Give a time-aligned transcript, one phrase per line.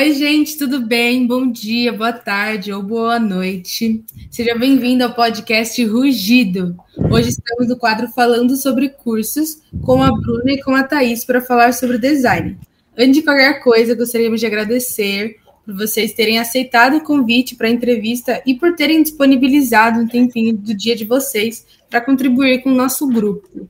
[0.00, 1.26] Oi, gente, tudo bem?
[1.26, 4.02] Bom dia, boa tarde ou boa noite.
[4.30, 6.74] Seja bem-vindo ao podcast Rugido.
[7.10, 11.42] Hoje estamos no quadro falando sobre cursos com a Bruna e com a Thaís para
[11.42, 12.56] falar sobre design.
[12.96, 15.36] Antes de qualquer coisa, gostaríamos de agradecer
[15.66, 20.56] por vocês terem aceitado o convite para a entrevista e por terem disponibilizado um tempinho
[20.56, 23.68] do dia de vocês para contribuir com o nosso grupo.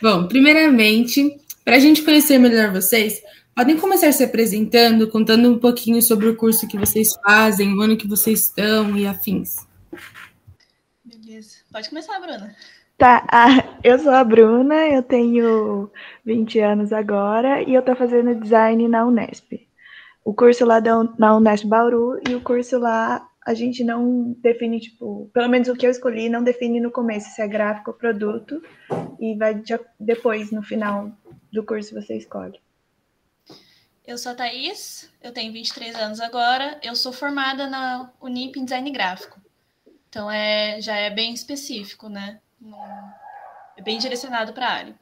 [0.00, 1.28] Bom, primeiramente,
[1.64, 3.20] para a gente conhecer melhor vocês,
[3.54, 7.96] podem começar se apresentando, contando um pouquinho sobre o curso que vocês fazem, o ano
[7.96, 9.66] que vocês estão e afins.
[11.04, 11.58] Beleza.
[11.72, 12.54] Pode começar, Bruna.
[12.98, 15.90] Tá, ah, eu sou a Bruna, eu tenho
[16.24, 19.52] 20 anos agora e eu estou fazendo design na Unesp.
[20.24, 24.80] O curso lá da, na Unesp Bauru e o curso lá a gente não define,
[24.80, 27.96] tipo, pelo menos o que eu escolhi, não define no começo se é gráfico ou
[27.96, 28.62] produto,
[29.20, 29.62] e vai
[30.00, 31.12] depois, no final
[31.52, 32.63] do curso, você escolhe.
[34.06, 38.64] Eu sou a Thaís, eu tenho 23 anos agora, eu sou formada na Unip em
[38.64, 39.40] design gráfico.
[40.10, 42.38] Então é, já é bem específico, né?
[43.74, 44.94] É bem direcionado para a área.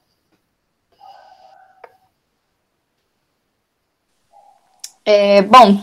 [5.04, 5.82] É, bom,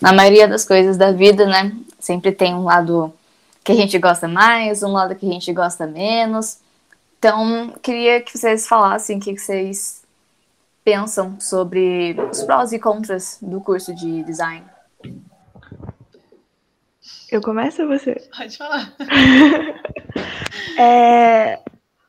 [0.00, 1.72] na maioria das coisas da vida, né?
[2.00, 3.14] Sempre tem um lado
[3.62, 6.58] que a gente gosta mais, um lado que a gente gosta menos.
[7.20, 10.01] Então, queria que vocês falassem o que vocês
[10.84, 14.64] pensam sobre os prós e contras do curso de design.
[17.30, 18.14] Eu começo ou você?
[18.36, 18.94] Pode falar.
[20.78, 21.60] é...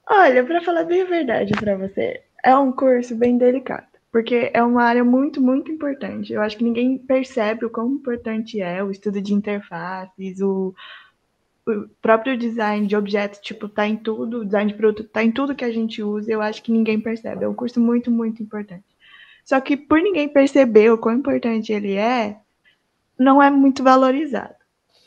[0.10, 4.62] Olha, para falar bem a verdade para você, é um curso bem delicado porque é
[4.62, 6.32] uma área muito, muito importante.
[6.32, 10.72] Eu acho que ninguém percebe o quão importante é o estudo de interfaces, o,
[11.66, 15.31] o próprio design de objetos, tipo, tá em tudo, o design de produto tá em
[15.31, 17.46] tudo que a gente usa, eu acho que ninguém percebe.
[17.46, 18.84] É um curso muito, muito importante.
[19.46, 22.38] Só que por ninguém perceber o quão importante ele é,
[23.18, 24.56] não é muito valorizado.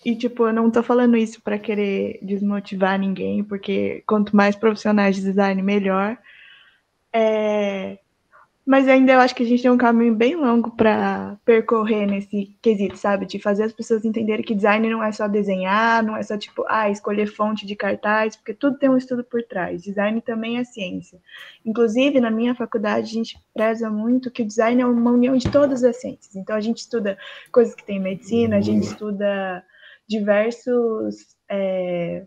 [0.05, 5.16] E, tipo, eu não tô falando isso para querer desmotivar ninguém, porque quanto mais profissionais
[5.16, 6.16] de design, melhor.
[7.12, 7.99] É,
[8.66, 12.56] mas ainda eu acho que a gente tem um caminho bem longo para percorrer nesse
[12.60, 13.25] quesito, sabe?
[13.25, 16.65] De fazer as pessoas entenderem que design não é só desenhar, não é só tipo,
[16.69, 19.84] ah, escolher fonte de cartaz, porque tudo tem um estudo por trás.
[19.84, 21.21] Design também é ciência.
[21.65, 25.48] Inclusive, na minha faculdade, a gente preza muito que o design é uma união de
[25.48, 26.34] todas as ciências.
[26.34, 27.16] Então, a gente estuda
[27.53, 29.65] coisas que tem medicina, a gente estuda
[30.09, 31.37] diversos.
[31.48, 32.25] É,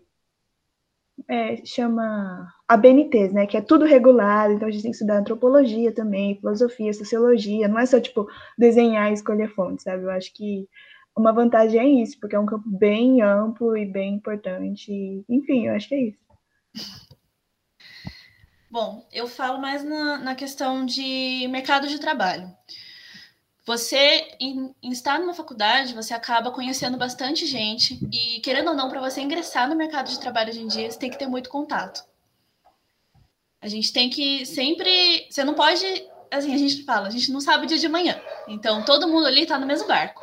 [1.28, 3.46] é, chama ABNTs, né?
[3.46, 7.78] Que é tudo regulado, então a gente tem que estudar antropologia também, filosofia, sociologia, não
[7.78, 8.26] é só tipo
[8.58, 10.04] desenhar e escolher fontes, sabe?
[10.04, 10.68] Eu acho que
[11.16, 15.24] uma vantagem é isso, porque é um campo bem amplo e bem importante.
[15.28, 16.18] Enfim, eu acho que é isso.
[18.70, 22.48] Bom, eu falo mais na, na questão de mercado de trabalho.
[23.70, 24.26] Você,
[24.82, 29.68] estar numa faculdade, você acaba conhecendo bastante gente e, querendo ou não, para você ingressar
[29.68, 32.04] no mercado de trabalho hoje em dia, você tem que ter muito contato.
[33.62, 35.24] A gente tem que sempre.
[35.30, 35.86] Você não pode.
[36.32, 38.20] Assim, a gente fala, a gente não sabe o dia de amanhã.
[38.48, 40.20] Então, todo mundo ali está no mesmo barco.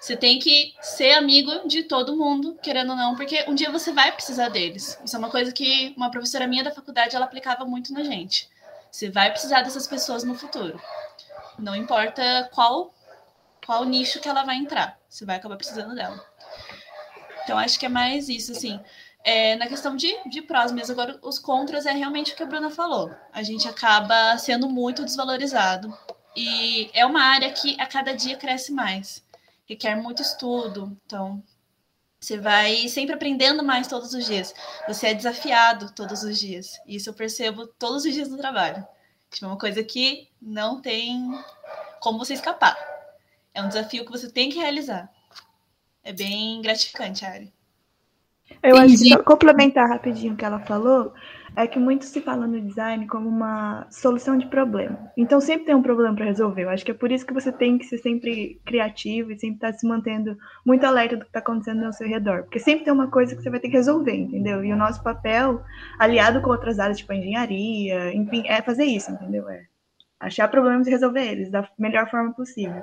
[0.00, 3.92] Você tem que ser amigo de todo mundo, querendo ou não, porque um dia você
[3.92, 4.98] vai precisar deles.
[5.04, 8.50] Isso é uma coisa que uma professora minha da faculdade ela aplicava muito na gente.
[8.90, 10.82] Você vai precisar dessas pessoas no futuro.
[11.58, 12.92] Não importa qual
[13.64, 16.24] qual nicho que ela vai entrar, você vai acabar precisando dela.
[17.44, 18.80] Então, acho que é mais isso, assim.
[19.24, 22.46] É, na questão de, de prós mesmo, agora os contras é realmente o que a
[22.46, 23.12] Bruna falou.
[23.32, 25.96] A gente acaba sendo muito desvalorizado.
[26.36, 29.24] E é uma área que a cada dia cresce mais.
[29.64, 30.96] Requer muito estudo.
[31.06, 31.42] Então,
[32.20, 34.54] você vai sempre aprendendo mais todos os dias.
[34.88, 36.80] Você é desafiado todos os dias.
[36.86, 38.86] Isso eu percebo todos os dias no trabalho.
[39.32, 41.32] Tipo, é uma coisa que não tem
[42.00, 42.76] como você escapar.
[43.54, 45.10] É um desafio que você tem que realizar.
[46.04, 47.52] É bem gratificante a área.
[48.62, 51.14] Eu acho que só complementar rapidinho o que ela falou,
[51.54, 55.10] é que muito se fala no design como uma solução de problema.
[55.16, 56.62] Então sempre tem um problema para resolver.
[56.62, 59.56] Eu acho que é por isso que você tem que ser sempre criativo e sempre
[59.56, 62.44] estar tá se mantendo muito alerta do que está acontecendo ao seu redor.
[62.44, 64.64] Porque sempre tem uma coisa que você vai ter que resolver, entendeu?
[64.64, 65.62] E o nosso papel,
[65.98, 69.48] aliado com outras áreas, tipo engenharia, enfim, é fazer isso, entendeu?
[69.48, 69.66] É
[70.18, 72.82] achar problemas e resolver eles da melhor forma possível.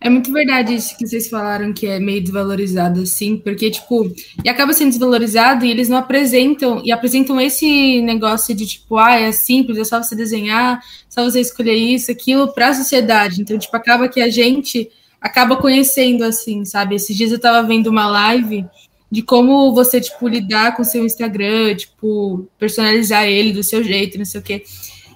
[0.00, 4.10] É muito verdade isso que vocês falaram, que é meio desvalorizado, assim, porque, tipo,
[4.42, 9.20] e acaba sendo desvalorizado e eles não apresentam, e apresentam esse negócio de, tipo, ah,
[9.20, 13.42] é simples, é só você desenhar, só você escolher isso, aquilo, para a sociedade.
[13.42, 14.90] Então, tipo, acaba que a gente
[15.20, 16.94] acaba conhecendo, assim, sabe?
[16.94, 18.64] Esses dias eu tava vendo uma live
[19.10, 24.24] de como você, tipo, lidar com seu Instagram, tipo, personalizar ele do seu jeito, não
[24.24, 24.62] sei o quê.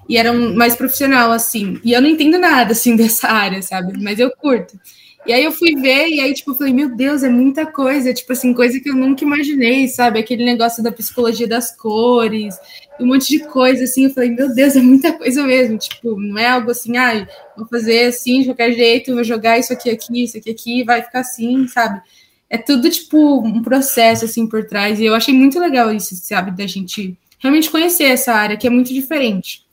[0.08, 1.80] E era um, mais profissional, assim.
[1.84, 4.00] E eu não entendo nada, assim, dessa área, sabe?
[4.02, 4.78] Mas eu curto.
[5.26, 8.12] E aí eu fui ver, e aí, tipo, eu falei, meu Deus, é muita coisa,
[8.12, 10.18] tipo assim, coisa que eu nunca imaginei, sabe?
[10.18, 12.54] Aquele negócio da psicologia das cores,
[13.00, 16.36] um monte de coisa, assim, eu falei, meu Deus, é muita coisa mesmo, tipo, não
[16.36, 19.88] é algo assim, ai, ah, vou fazer assim, de qualquer jeito, vou jogar isso aqui,
[19.88, 22.02] aqui, isso aqui, aqui, vai ficar assim, sabe?
[22.50, 26.50] É tudo, tipo, um processo, assim, por trás, e eu achei muito legal isso, sabe,
[26.50, 29.63] da gente realmente conhecer essa área, que é muito diferente.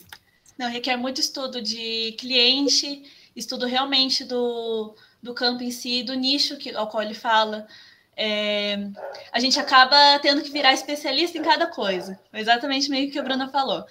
[0.62, 3.02] Não, requer muito estudo de cliente,
[3.36, 7.68] estudo realmente do do campo em si, do nicho que, ao qual ele fala.
[8.16, 8.78] É,
[9.32, 12.20] a gente acaba tendo que virar especialista em cada coisa.
[12.32, 13.84] Exatamente meio que a Bruna falou.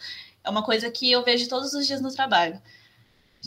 [0.44, 2.62] É uma coisa que eu vejo todos os dias no trabalho.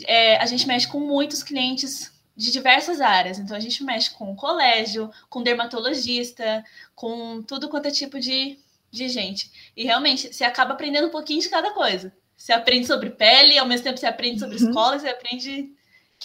[0.05, 3.39] É, a gente mexe com muitos clientes de diversas áreas.
[3.39, 6.61] Então, a gente mexe com colégio, com dermatologista,
[6.93, 8.59] com tudo quanto é tipo de,
[8.91, 9.49] de gente.
[9.77, 12.13] E realmente, você acaba aprendendo um pouquinho de cada coisa.
[12.35, 14.69] Você aprende sobre pele, ao mesmo tempo você aprende sobre uhum.
[14.69, 15.71] escola, você aprende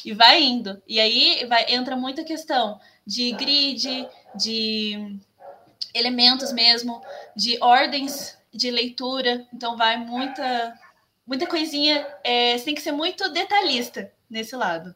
[0.04, 0.80] e vai indo.
[0.86, 5.18] E aí vai, entra muita questão de grid, de
[5.94, 7.02] elementos mesmo,
[7.36, 9.46] de ordens de leitura.
[9.52, 10.78] Então vai muita
[11.26, 12.06] muita coisinha.
[12.24, 14.94] É, você tem que ser muito detalhista nesse lado.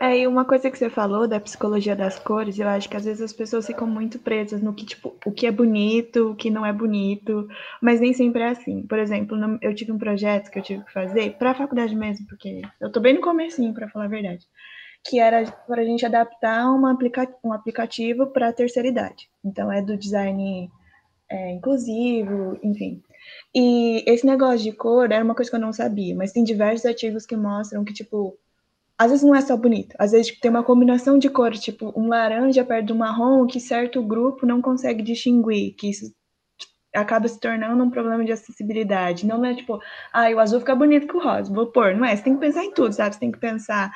[0.00, 3.04] É, e uma coisa que você falou da psicologia das cores, eu acho que às
[3.04, 6.50] vezes as pessoas ficam muito presas no que, tipo, o que é bonito, o que
[6.50, 7.48] não é bonito,
[7.82, 8.86] mas nem sempre é assim.
[8.86, 12.26] Por exemplo, eu tive um projeto que eu tive que fazer para a faculdade mesmo,
[12.28, 14.46] porque eu tô bem no comecinho, para falar a verdade,
[15.04, 19.28] que era para a gente adaptar uma aplica um aplicativo para a terceira idade.
[19.44, 20.70] Então, é do design
[21.28, 23.02] é, inclusivo, enfim.
[23.52, 26.86] E esse negócio de cor era uma coisa que eu não sabia, mas tem diversos
[26.86, 28.38] artigos que mostram que, tipo,
[28.98, 31.92] às vezes não é só bonito, às vezes tipo, tem uma combinação de cores, tipo
[31.96, 36.12] um laranja perto do marrom que certo grupo não consegue distinguir, que isso
[36.94, 39.26] acaba se tornando um problema de acessibilidade.
[39.26, 39.78] Não é tipo,
[40.12, 41.94] ah, o azul fica bonito com o rosa, vou pôr.
[41.94, 43.14] Não é, você tem que pensar em tudo, sabe?
[43.14, 43.92] Você tem que pensar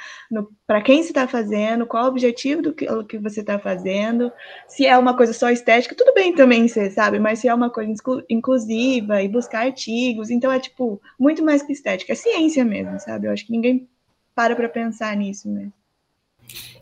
[0.66, 4.32] para quem você está fazendo, qual o objetivo do que, do que você está fazendo,
[4.68, 7.18] se é uma coisa só estética, tudo bem também ser, sabe?
[7.18, 7.92] Mas se é uma coisa
[8.28, 13.26] inclusiva e buscar artigos, então é tipo, muito mais que estética, é ciência mesmo, sabe?
[13.26, 13.88] Eu acho que ninguém
[14.34, 15.48] para para pensar nisso.
[15.48, 15.68] Né?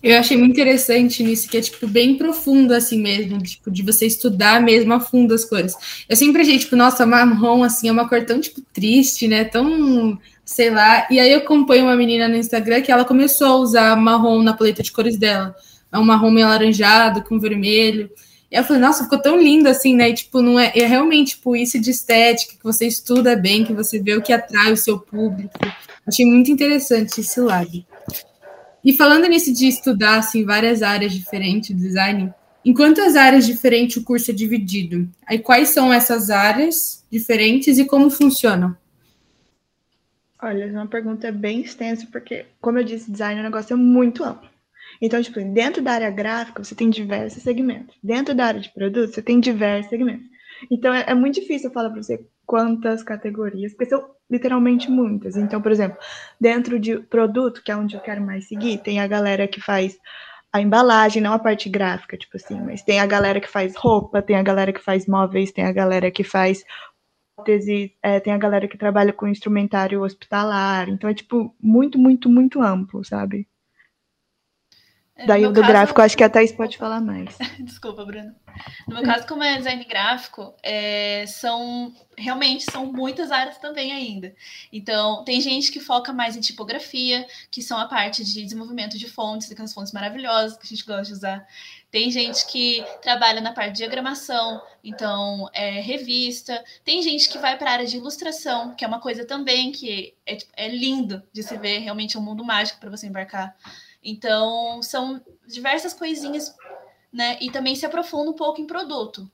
[0.03, 4.07] Eu achei muito interessante nisso, que é, tipo, bem profundo, assim mesmo, tipo, de você
[4.07, 5.75] estudar mesmo a fundo as cores.
[6.09, 10.19] Eu sempre achei, tipo, nossa, marrom, assim, é uma cor tão, tipo, triste, né, tão,
[10.45, 11.07] sei lá.
[11.11, 14.55] E aí eu acompanho uma menina no Instagram que ela começou a usar marrom na
[14.55, 15.55] paleta de cores dela.
[15.93, 18.11] É um marrom meio alaranjado, com vermelho.
[18.51, 20.11] E eu falei, nossa, ficou tão lindo assim, né?
[20.11, 23.73] E, tipo, não é, é realmente, tipo, isso de estética, que você estuda bem, que
[23.73, 25.57] você vê o que atrai o seu público.
[26.05, 27.85] Achei muito interessante esse lado.
[28.85, 33.99] E falando nisso de estudar assim, várias áreas diferentes do design, em quantas áreas diferentes
[33.99, 35.09] o curso é dividido?
[35.25, 38.77] Aí quais são essas áreas diferentes e como funcionam?
[40.43, 44.25] Olha, é uma pergunta bem extensa, porque, como eu disse, design é um negócio muito
[44.25, 44.50] amplo.
[45.01, 47.97] Então, tipo, dentro da área gráfica, você tem diversos segmentos.
[48.03, 50.27] Dentro da área de produto, você tem diversos segmentos.
[50.71, 55.37] Então, é, é muito difícil eu falar para você quantas categorias, porque são literalmente muitas.
[55.37, 55.99] Então, por exemplo,
[56.41, 59.97] dentro de produto, que é onde eu quero mais seguir, tem a galera que faz
[60.53, 64.21] a embalagem, não a parte gráfica, tipo assim, mas tem a galera que faz roupa,
[64.21, 66.65] tem a galera que faz móveis, tem a galera que faz
[67.37, 70.89] prótese, é, tem a galera que trabalha com instrumentário hospitalar.
[70.89, 73.49] Então é tipo muito, muito, muito amplo, sabe?
[75.21, 75.73] É, Daí o do caso...
[75.73, 77.37] gráfico, acho que a Thaís pode falar mais.
[77.61, 78.35] Desculpa, Bruno.
[78.89, 84.35] No meu caso, como é design gráfico, é, são realmente são muitas áreas também ainda.
[84.73, 89.09] Então, tem gente que foca mais em tipografia, que são a parte de desenvolvimento de
[89.09, 91.47] fontes, aquelas fontes maravilhosas que a gente gosta de usar.
[91.91, 96.63] Tem gente que trabalha na parte de diagramação, então é revista.
[96.85, 100.15] Tem gente que vai para a área de ilustração, que é uma coisa também que
[100.27, 103.55] é, é lindo de se ver, realmente é um mundo mágico para você embarcar.
[104.03, 106.55] Então, são diversas coisinhas,
[107.13, 107.39] né?
[107.41, 109.31] E também se aprofunda um pouco em produto.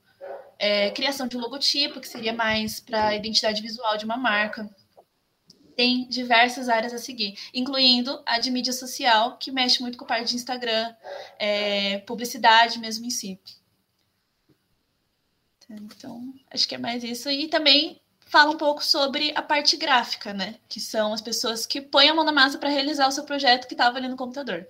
[0.59, 4.69] É, criação de logotipo, que seria mais para a identidade visual de uma marca.
[5.75, 10.07] Tem diversas áreas a seguir, incluindo a de mídia social, que mexe muito com a
[10.07, 10.93] parte de Instagram,
[11.37, 13.39] é, publicidade mesmo em si.
[15.69, 17.29] Então, acho que é mais isso.
[17.29, 20.55] E também fala um pouco sobre a parte gráfica, né?
[20.67, 23.67] Que são as pessoas que põem a mão na massa para realizar o seu projeto
[23.67, 24.67] que estava ali no computador.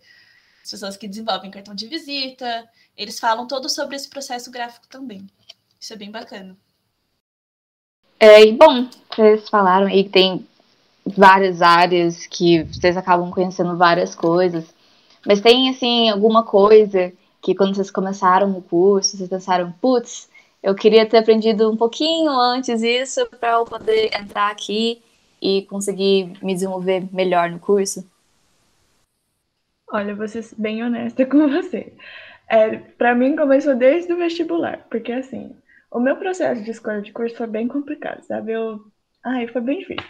[0.63, 5.25] As pessoas que desenvolvem cartão de visita, eles falam todo sobre esse processo gráfico também.
[5.79, 6.55] Isso é bem bacana.
[8.19, 10.47] É, e bom, vocês falaram aí que tem
[11.05, 14.65] várias áreas que vocês acabam conhecendo várias coisas,
[15.25, 20.27] mas tem assim alguma coisa que quando vocês começaram o curso, vocês pensaram, putz,
[20.67, 25.01] eu queria ter aprendido um pouquinho antes isso para eu poder entrar aqui
[25.41, 28.05] e conseguir me desenvolver melhor no curso?
[29.89, 31.93] Olha, vou ser bem honesta com você.
[32.49, 35.55] É, para mim começou desde o vestibular, porque assim,
[35.89, 38.51] o meu processo de escolha de curso foi bem complicado, sabe?
[38.51, 38.81] Eu,
[39.23, 40.05] ai, foi bem difícil.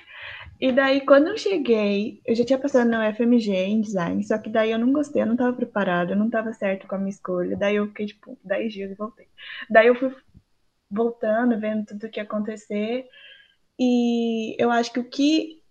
[0.59, 4.49] E daí, quando eu cheguei, eu já tinha passado na UFMG em design, só que
[4.49, 7.11] daí eu não gostei, eu não estava preparada, eu não estava certo com a minha
[7.11, 7.55] escolha.
[7.55, 9.27] Daí eu fiquei, tipo, 10 dias e voltei.
[9.69, 10.11] Daí eu fui
[10.89, 13.07] voltando, vendo tudo o que acontecer.
[13.79, 15.61] E eu acho que o que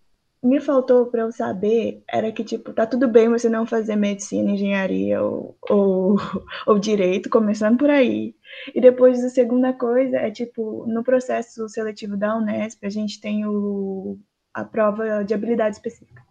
[0.43, 4.51] me faltou para eu saber era que, tipo, tá tudo bem você não fazer medicina,
[4.53, 6.17] engenharia ou, ou,
[6.67, 8.35] ou direito, começando por aí.
[8.75, 13.45] E depois a segunda coisa é, tipo, no processo seletivo da Unesp, a gente tem
[13.47, 14.19] o,
[14.55, 16.23] a prova de habilidade específica.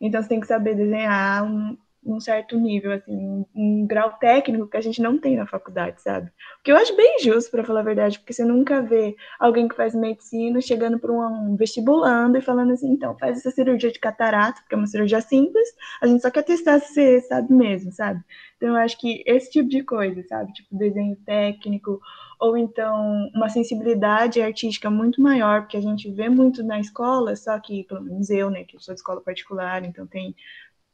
[0.00, 4.66] Então você tem que saber desenhar um, um certo nível, assim, um, um, grau técnico
[4.66, 6.28] que a gente não tem na faculdade, sabe?
[6.28, 9.68] O que eu acho bem justo, para falar a verdade, porque você nunca vê alguém
[9.68, 13.98] que faz medicina chegando para um vestibulando e falando assim, então, faz essa cirurgia de
[13.98, 15.68] catarata, porque é uma cirurgia simples,
[16.00, 18.22] a gente só quer testar se você sabe mesmo, sabe?
[18.56, 20.52] Então, eu acho que esse tipo de coisa, sabe?
[20.52, 22.00] Tipo, desenho técnico,
[22.38, 27.58] ou então uma sensibilidade artística muito maior, porque a gente vê muito na escola, só
[27.60, 30.34] que, pelo menos eu, né, que sou de escola particular, então tem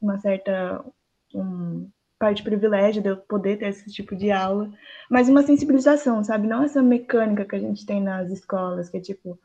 [0.00, 0.84] uma certa
[1.34, 1.88] um,
[2.18, 4.70] parte de privilégio de eu poder ter esse tipo de aula,
[5.10, 6.46] mas uma sensibilização, sabe?
[6.46, 9.38] Não essa mecânica que a gente tem nas escolas, que é tipo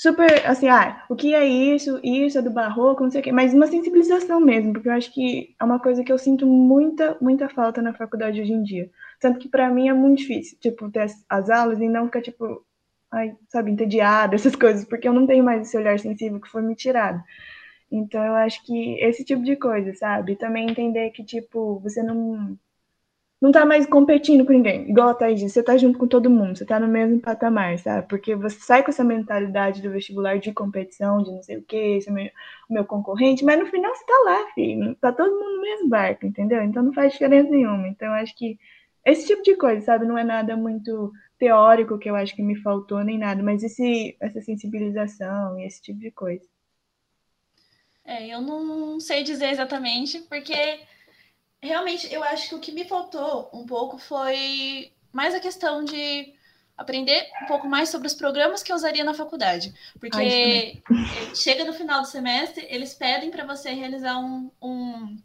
[0.00, 2.00] super assim, ah, o que é isso?
[2.02, 5.12] Isso é do barroco, não sei o quê, mas uma sensibilização mesmo, porque eu acho
[5.12, 8.90] que é uma coisa que eu sinto muita, muita falta na faculdade hoje em dia.
[9.20, 12.22] Tanto que para mim é muito difícil, tipo, ter as, as aulas e não ficar
[12.22, 12.64] tipo,
[13.12, 16.62] ai, sabe, entediada, essas coisas, porque eu não tenho mais esse olhar sensível que foi
[16.62, 17.22] me tirado.
[17.90, 20.36] Então eu acho que esse tipo de coisa, sabe?
[20.36, 22.58] Também entender que, tipo, você não
[23.40, 24.88] não tá mais competindo com ninguém.
[24.90, 27.78] Igual a Thaís disse, você tá junto com todo mundo, você tá no mesmo patamar,
[27.78, 28.06] sabe?
[28.08, 31.96] Porque você sai com essa mentalidade do vestibular de competição, de não sei o quê,
[31.98, 32.30] esse é o meu,
[32.68, 34.94] meu concorrente, mas no final você tá lá, filho.
[34.96, 36.62] Tá todo mundo no mesmo barco, entendeu?
[36.62, 37.88] Então não faz diferença nenhuma.
[37.88, 38.58] Então eu acho que
[39.06, 40.04] esse tipo de coisa, sabe?
[40.06, 44.16] Não é nada muito teórico que eu acho que me faltou, nem nada, mas esse,
[44.20, 46.46] essa sensibilização e esse tipo de coisa.
[48.10, 50.80] É, eu não sei dizer exatamente, porque
[51.62, 56.34] realmente eu acho que o que me faltou um pouco foi mais a questão de
[56.76, 59.72] aprender um pouco mais sobre os programas que eu usaria na faculdade.
[60.00, 60.82] Porque Ai,
[61.36, 65.16] chega no final do semestre, eles pedem para você realizar um, um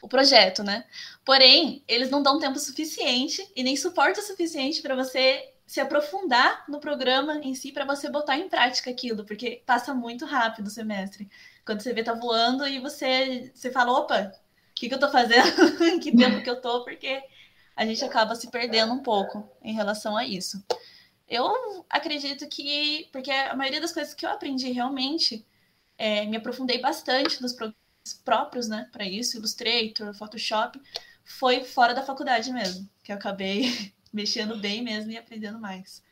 [0.00, 0.84] o projeto, né?
[1.24, 6.78] Porém, eles não dão tempo suficiente e nem suporte suficiente para você se aprofundar no
[6.78, 11.28] programa em si para você botar em prática aquilo, porque passa muito rápido o semestre.
[11.64, 14.32] Quando você vê tá voando e você, você fala, opa,
[14.70, 15.44] o que, que eu tô fazendo?
[16.00, 16.84] que tempo que eu tô?
[16.84, 17.20] Porque
[17.74, 20.64] a gente acaba se perdendo um pouco em relação a isso.
[21.28, 25.44] Eu acredito que, porque a maioria das coisas que eu aprendi realmente,
[25.98, 27.76] é, me aprofundei bastante nos programas
[28.24, 30.80] próprios, né, para isso, Illustrator, Photoshop,
[31.24, 36.02] foi fora da faculdade mesmo, que eu acabei mexendo bem mesmo e aprendendo mais.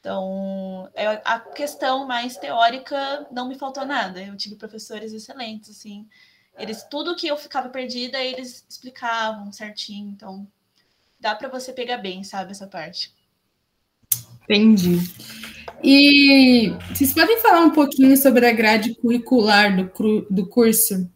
[0.00, 4.20] Então, é, a questão mais teórica não me faltou nada.
[4.20, 6.08] Eu tive professores excelentes, assim.
[6.58, 10.10] Eles tudo que eu ficava perdida, eles explicavam certinho.
[10.10, 10.46] Então,
[11.20, 13.12] dá para você pegar bem, sabe, essa parte.
[14.42, 14.98] Entendi.
[15.82, 21.08] E vocês podem falar um pouquinho sobre a grade curricular do, do curso?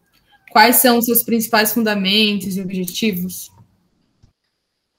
[0.50, 3.50] Quais são os seus principais fundamentos e objetivos?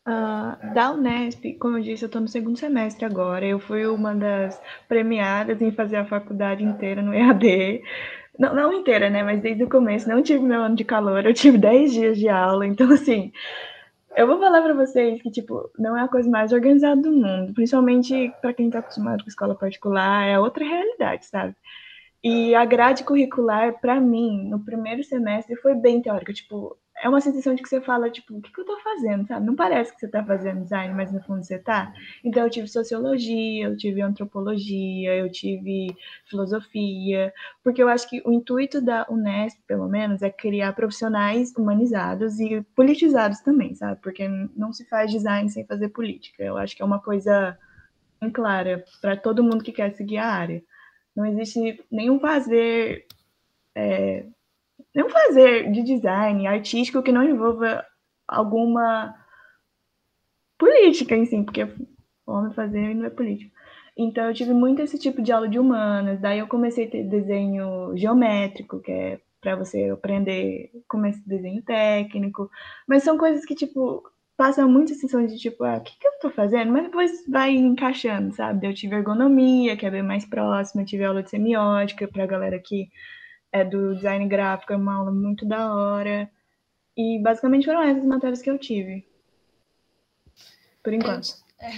[0.08, 3.46] Uh, da Unesp, como eu disse, eu estou no segundo semestre agora.
[3.46, 7.82] Eu fui uma das premiadas em fazer a faculdade inteira no EAD.
[8.40, 9.22] Não, não inteira, né?
[9.22, 10.08] Mas desde o começo.
[10.08, 12.66] Não tive meu ano de calor, eu tive 10 dias de aula.
[12.66, 13.34] Então, assim,
[14.16, 17.54] eu vou falar para vocês que, tipo, não é a coisa mais organizada do mundo.
[17.54, 21.54] Principalmente para quem está acostumado com escola particular, é outra realidade, sabe?
[22.24, 26.34] E a grade curricular, para mim, no primeiro semestre, foi bem teórica.
[26.34, 29.28] Tipo, é uma sensação de que você fala, tipo, o que, que eu tô fazendo,
[29.28, 29.46] sabe?
[29.46, 31.94] Não parece que você tá fazendo design, mas no fundo você tá.
[32.24, 37.32] Então eu tive sociologia, eu tive antropologia, eu tive filosofia,
[37.64, 42.62] porque eu acho que o intuito da Unesp, pelo menos, é criar profissionais humanizados e
[42.76, 44.02] politizados também, sabe?
[44.02, 46.44] Porque não se faz design sem fazer política.
[46.44, 47.58] Eu acho que é uma coisa
[48.20, 50.64] bem clara para todo mundo que quer seguir a área.
[51.16, 53.06] Não existe nenhum fazer
[53.76, 54.26] é,
[54.96, 57.86] não fazer de design artístico que não envolva
[58.28, 59.14] alguma
[60.58, 61.68] política em si, porque
[62.26, 63.56] homem fazer não é político.
[63.98, 67.04] Então eu tive muito esse tipo de aula de humanas, daí eu comecei a ter
[67.04, 72.50] desenho geométrico, que é para você aprender como é esse desenho técnico,
[72.88, 74.04] mas são coisas que tipo
[74.36, 76.72] passa muita sensação de tipo, ah, o que, que eu tô fazendo?
[76.72, 78.68] Mas depois vai encaixando, sabe?
[78.68, 82.88] Eu tive ergonomia, que é bem mais próxima, tive aula de semiótica pra galera que
[83.52, 86.30] é do design gráfico, é uma aula muito da hora.
[86.96, 89.08] E basicamente foram essas matérias que eu tive.
[90.84, 91.36] Por enquanto.
[91.60, 91.72] É.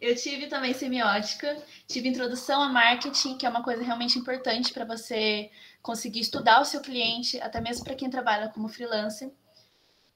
[0.00, 1.56] Eu tive também semiótica,
[1.88, 5.50] tive introdução a marketing, que é uma coisa realmente importante para você
[5.82, 9.30] conseguir estudar o seu cliente, até mesmo para quem trabalha como freelancer.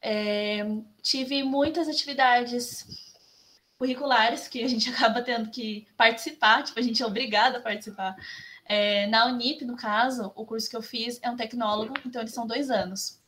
[0.00, 0.64] É,
[1.02, 2.86] tive muitas atividades
[3.78, 8.14] curriculares que a gente acaba tendo que participar, tipo, a gente é obrigado a participar.
[8.68, 12.34] É, na Unip, no caso, o curso que eu fiz é um tecnólogo, então eles
[12.34, 13.20] são dois anos.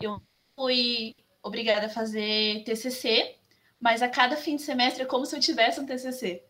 [0.00, 0.20] Eu
[0.54, 3.36] fui obrigada a fazer TCC,
[3.80, 6.42] mas a cada fim de semestre é como se eu tivesse um TCC.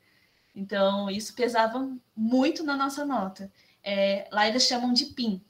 [0.54, 3.52] Então, isso pesava muito na nossa nota.
[3.82, 5.44] É, lá eles chamam de PIN.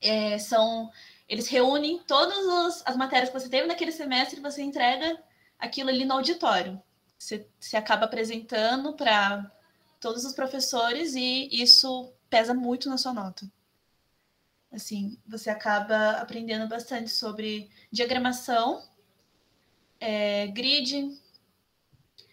[0.00, 0.90] É, são,
[1.28, 5.18] eles reúnem todas as matérias que você teve naquele semestre e você entrega
[5.58, 6.80] aquilo ali no auditório.
[7.18, 9.50] Você, você acaba apresentando para
[10.02, 13.50] todos os professores e isso pesa muito na sua nota.
[14.70, 18.82] Assim, você acaba aprendendo bastante sobre diagramação
[20.00, 21.16] é, grid,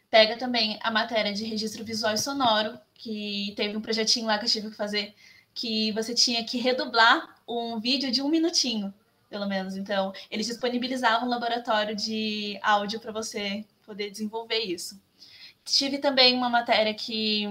[0.09, 4.45] pega também a matéria de registro visual e sonoro, que teve um projetinho lá que
[4.45, 5.13] eu tive que fazer,
[5.53, 8.91] que você tinha que redublar um vídeo de um minutinho,
[9.29, 9.75] pelo menos.
[9.75, 14.99] Então, eles disponibilizavam um laboratório de áudio para você poder desenvolver isso.
[15.71, 17.47] Tive também uma matéria que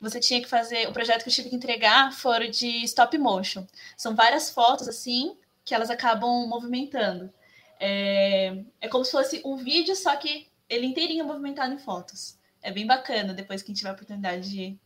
[0.00, 3.66] você tinha que fazer, o projeto que eu tive que entregar foram de stop motion.
[3.96, 7.32] São várias fotos assim que elas acabam movimentando.
[7.80, 12.38] É, é como se fosse um vídeo, só que ele inteirinho movimentado em fotos.
[12.62, 14.78] É bem bacana, depois que tiver a oportunidade de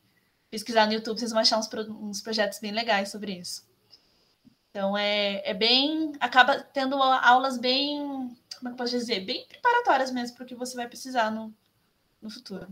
[0.50, 3.66] pesquisar no YouTube, vocês vão achar uns, uns projetos bem legais sobre isso.
[4.70, 6.12] Então é, é bem.
[6.20, 8.00] acaba tendo aulas bem.
[8.58, 9.20] Como é que eu posso dizer?
[9.20, 11.54] Bem preparatórias mesmo para o que você vai precisar no,
[12.22, 12.66] no futuro.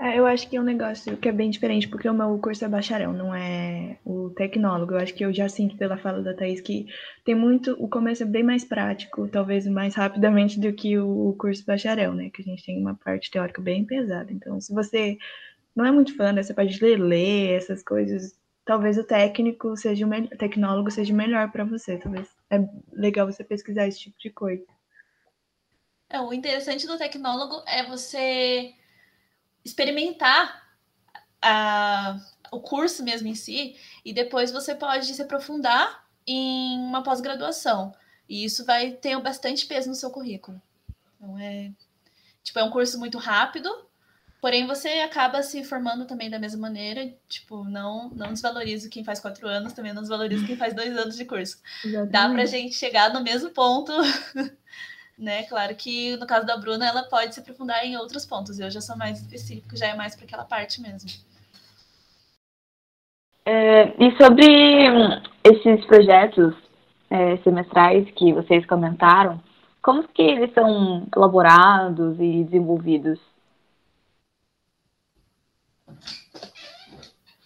[0.00, 2.64] É, eu acho que é um negócio que é bem diferente, porque o meu curso
[2.64, 4.94] é bacharel, não é o tecnólogo.
[4.94, 6.86] Eu acho que eu já sinto pela fala da Thaís que
[7.22, 7.76] tem muito.
[7.78, 12.30] O começo é bem mais prático, talvez mais rapidamente do que o curso bacharel, né?
[12.30, 14.32] Que a gente tem uma parte teórica bem pesada.
[14.32, 15.18] Então, se você
[15.76, 20.06] não é muito fã dessa parte de ler, ler essas coisas, talvez o técnico seja
[20.06, 21.98] o tecnólogo seja melhor para você.
[21.98, 22.58] Talvez é
[22.90, 24.64] legal você pesquisar esse tipo de coisa.
[26.08, 28.72] É, o interessante do tecnólogo é você
[29.64, 30.68] experimentar
[31.42, 32.18] a,
[32.50, 37.94] o curso mesmo em si, e depois você pode se aprofundar em uma pós-graduação.
[38.28, 40.60] E isso vai ter bastante peso no seu currículo.
[41.16, 41.72] Então é,
[42.42, 43.68] tipo, é um curso muito rápido,
[44.40, 47.12] porém você acaba se formando também da mesma maneira.
[47.28, 51.16] Tipo, não, não desvalorizo quem faz quatro anos, também não desvalorizo quem faz dois anos
[51.16, 51.60] de curso.
[51.84, 52.12] Exatamente.
[52.12, 53.92] Dá pra gente chegar no mesmo ponto
[55.20, 55.42] né?
[55.44, 58.58] Claro que no caso da Bruna, ela pode se aprofundar em outros pontos.
[58.58, 61.10] Eu já sou mais específico, já é mais para aquela parte mesmo.
[63.44, 64.46] É, e sobre
[65.44, 66.54] esses projetos
[67.10, 69.42] é, semestrais que vocês comentaram,
[69.82, 73.18] como que eles são elaborados e desenvolvidos?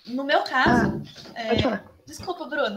[0.07, 1.03] No meu caso,
[1.35, 1.81] ah, é...
[2.07, 2.77] desculpa, Bruno.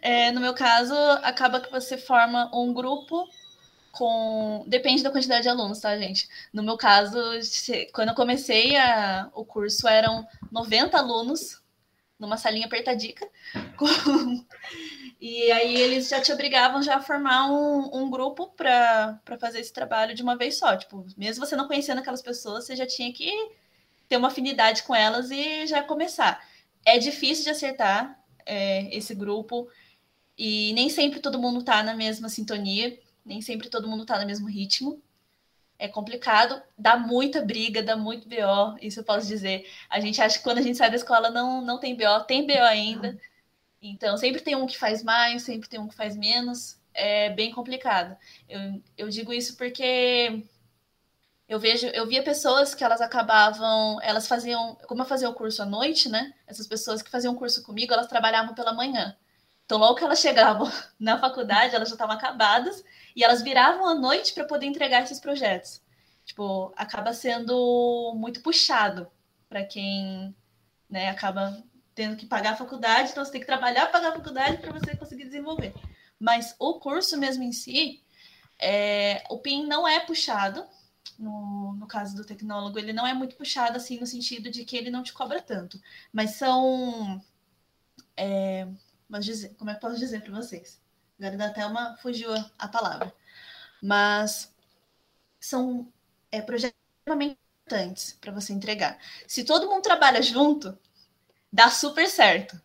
[0.00, 3.28] É, no meu caso, acaba que você forma um grupo
[3.92, 4.64] com.
[4.66, 6.28] Depende da quantidade de alunos, tá, gente?
[6.52, 7.18] No meu caso,
[7.92, 9.30] quando eu comecei a...
[9.34, 11.62] o curso, eram 90 alunos
[12.18, 13.28] numa salinha apertadica.
[13.76, 14.44] Com...
[15.20, 19.72] E aí eles já te obrigavam já a formar um, um grupo para fazer esse
[19.72, 20.76] trabalho de uma vez só.
[20.76, 23.30] Tipo, mesmo você não conhecendo aquelas pessoas, você já tinha que
[24.08, 26.46] ter uma afinidade com elas e já começar.
[26.84, 29.68] É difícil de acertar, é, esse grupo.
[30.36, 34.26] E nem sempre todo mundo está na mesma sintonia, nem sempre todo mundo está no
[34.26, 35.00] mesmo ritmo.
[35.78, 39.68] É complicado, dá muita briga, dá muito BO, isso eu posso dizer.
[39.90, 42.46] A gente acha que quando a gente sai da escola não, não tem BO, tem
[42.46, 43.18] BO ainda.
[43.82, 46.78] Então, sempre tem um que faz mais, sempre tem um que faz menos.
[46.94, 48.16] É bem complicado.
[48.48, 50.44] Eu, eu digo isso porque
[51.54, 55.62] eu vejo, eu via pessoas que elas acabavam, elas faziam, como eu fazia o curso
[55.62, 56.34] à noite, né?
[56.48, 59.16] Essas pessoas que faziam o curso comigo, elas trabalhavam pela manhã.
[59.64, 63.94] Então, logo que elas chegavam na faculdade, elas já estavam acabadas e elas viravam à
[63.94, 65.80] noite para poder entregar esses projetos.
[66.24, 69.08] Tipo, acaba sendo muito puxado
[69.48, 70.34] para quem,
[70.90, 71.62] né, acaba
[71.94, 74.96] tendo que pagar a faculdade, então você tem que trabalhar, pagar a faculdade para você
[74.96, 75.72] conseguir desenvolver.
[76.18, 78.02] Mas o curso mesmo em si,
[78.58, 80.66] é, o PIN não é puxado,
[81.18, 84.76] no, no caso do tecnólogo, ele não é muito puxado assim no sentido de que
[84.76, 85.80] ele não te cobra tanto,
[86.12, 87.22] mas são.
[88.16, 88.66] É,
[89.08, 90.80] mas dizer, como é que posso dizer para vocês?
[91.18, 91.96] Agora dá até uma.
[91.98, 93.14] fugiu a palavra.
[93.82, 94.52] Mas
[95.40, 95.92] são
[96.32, 98.98] é, projetos extremamente importantes para você entregar.
[99.26, 100.76] Se todo mundo trabalha junto,
[101.52, 102.60] dá super certo.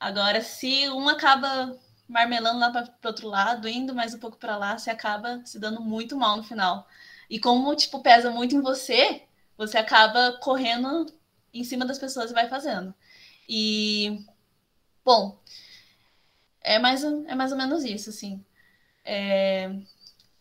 [0.00, 1.78] Agora, se um acaba
[2.08, 5.58] marmelando lá para o outro lado, indo mais um pouco para lá, você acaba se
[5.58, 6.86] dando muito mal no final.
[7.28, 9.22] E como tipo pesa muito em você,
[9.56, 11.06] você acaba correndo
[11.52, 12.94] em cima das pessoas e vai fazendo.
[13.48, 14.24] E
[15.04, 15.38] bom,
[16.60, 18.44] é mais é mais ou menos isso, assim.
[19.04, 19.70] É,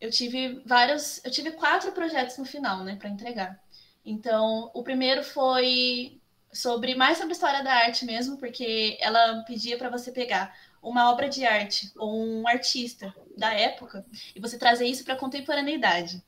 [0.02, 3.60] eu tive vários, eu tive quatro projetos no final, né, para entregar.
[4.06, 6.20] Então, o primeiro foi
[6.54, 11.12] sobre mais sobre a história da arte mesmo, porque ela pedia para você pegar uma
[11.12, 16.24] obra de arte ou um artista da época e você trazer isso para a contemporaneidade.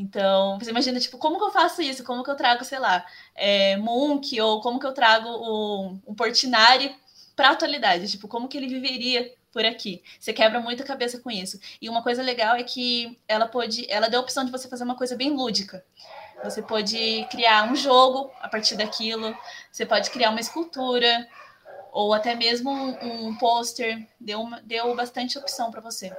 [0.00, 2.02] Então, você imagina, tipo, como que eu faço isso?
[2.02, 6.96] Como que eu trago, sei lá, é, Munch ou como que eu trago o, Portinari
[7.36, 8.10] para a atualidade?
[8.10, 10.02] Tipo, como que ele viveria por aqui?
[10.18, 11.60] Você quebra muito a cabeça com isso.
[11.82, 14.84] E uma coisa legal é que ela pode, ela deu a opção de você fazer
[14.84, 15.84] uma coisa bem lúdica.
[16.42, 19.36] Você pode criar um jogo a partir daquilo,
[19.70, 21.28] você pode criar uma escultura,
[21.92, 26.10] ou até mesmo um, um pôster, deu, deu bastante opção para você.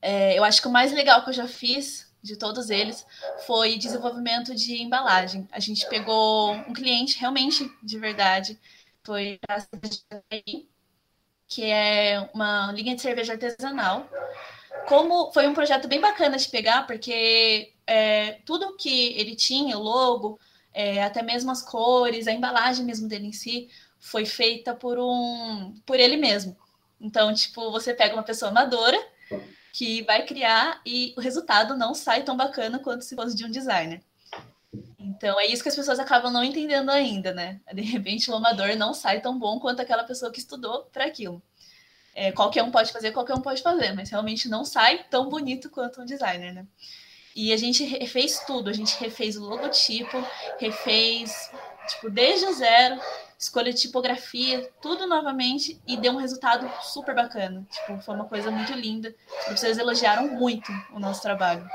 [0.00, 3.06] É, eu acho que o mais legal que eu já fiz de todos eles
[3.46, 5.48] foi desenvolvimento de embalagem.
[5.52, 8.58] A gente pegou um cliente realmente de verdade,
[9.04, 9.58] foi a
[11.48, 14.10] que é uma linha de cerveja artesanal.
[14.88, 19.82] Como foi um projeto bem bacana de pegar, porque é, tudo que ele tinha, o
[19.82, 20.38] logo,
[20.74, 23.68] é, até mesmo as cores, a embalagem mesmo dele em si,
[24.00, 26.56] foi feita por um por ele mesmo.
[27.00, 28.98] Então, tipo, você pega uma pessoa amadora
[29.76, 33.50] que vai criar e o resultado não sai tão bacana quanto se fosse de um
[33.50, 34.00] designer.
[34.98, 37.60] Então, é isso que as pessoas acabam não entendendo ainda, né?
[37.74, 41.42] De repente, o amador não sai tão bom quanto aquela pessoa que estudou para aquilo.
[42.14, 45.68] É, qualquer um pode fazer, qualquer um pode fazer, mas realmente não sai tão bonito
[45.68, 46.66] quanto um designer, né?
[47.34, 50.26] E a gente refez tudo, a gente refez o logotipo,
[50.58, 51.50] refez,
[51.86, 52.98] tipo, desde o zero,
[53.38, 57.66] escolha de tipografia, tudo novamente e deu um resultado super bacana.
[57.70, 59.14] Tipo, foi uma coisa muito linda.
[59.28, 61.68] Os professores elogiaram muito o nosso trabalho.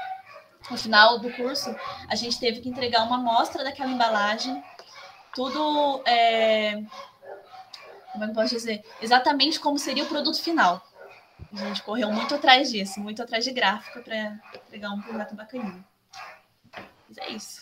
[0.70, 1.76] No final do curso,
[2.08, 4.64] a gente teve que entregar uma amostra daquela embalagem,
[5.34, 6.84] tudo, é...
[8.12, 8.84] como é eu posso dizer?
[9.02, 10.82] Exatamente como seria o produto final.
[11.54, 15.84] A gente correu muito atrás disso, muito atrás de gráfica para pegar um projeto bacaninho.
[17.10, 17.62] Mas é isso.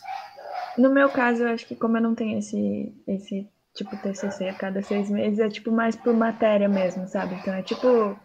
[0.77, 4.53] No meu caso, eu acho que como eu não tenho esse, esse tipo TCC a
[4.53, 7.35] cada seis meses, é tipo mais por matéria mesmo, sabe?
[7.35, 8.19] Então é tipo.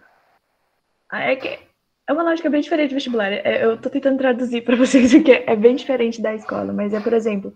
[1.12, 1.58] É que
[2.06, 3.32] é uma lógica bem diferente do vestibular.
[3.32, 6.92] É, eu tô tentando traduzir para vocês o que é bem diferente da escola, mas
[6.92, 7.54] é, por exemplo,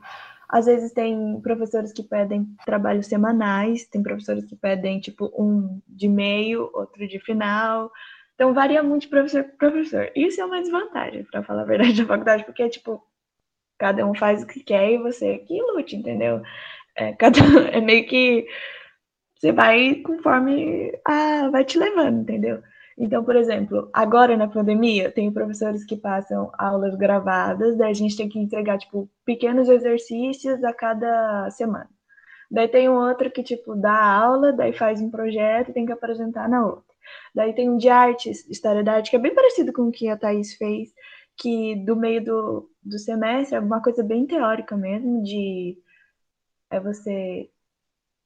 [0.48, 6.08] às vezes tem professores que pedem trabalhos semanais, tem professores que pedem tipo um de
[6.08, 7.90] meio, outro de final.
[8.34, 10.12] Então varia muito de professor para professor.
[10.14, 13.02] Isso é uma desvantagem, para falar a verdade, da faculdade, porque é tipo
[13.76, 16.42] cada um faz o que quer e você que lute, entendeu?
[16.98, 17.38] É, cada,
[17.72, 18.46] é meio que
[19.38, 22.60] você vai conforme a, vai te levando, entendeu?
[22.98, 28.16] Então, por exemplo, agora na pandemia, tem professores que passam aulas gravadas, daí a gente
[28.16, 31.88] tem que entregar, tipo, pequenos exercícios a cada semana.
[32.50, 35.92] Daí tem um outro que, tipo, dá aula, daí faz um projeto e tem que
[35.92, 36.82] apresentar na outra.
[37.34, 40.08] Daí tem um de artes, história da arte, que é bem parecido com o que
[40.08, 40.88] a Thaís fez,
[41.36, 45.78] que do meio do, do semestre é uma coisa bem teórica mesmo, de
[46.70, 47.48] é você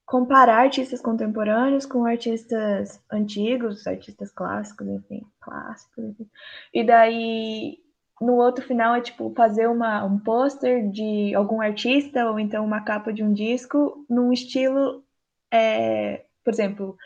[0.05, 6.29] comparar artistas contemporâneos com artistas antigos, artistas clássicos, enfim, clássicos, enfim.
[6.73, 7.79] E daí
[8.21, 12.83] no outro final é tipo fazer uma, um pôster de algum artista ou então uma
[12.83, 15.05] capa de um disco num estilo,
[15.51, 16.97] é, por exemplo,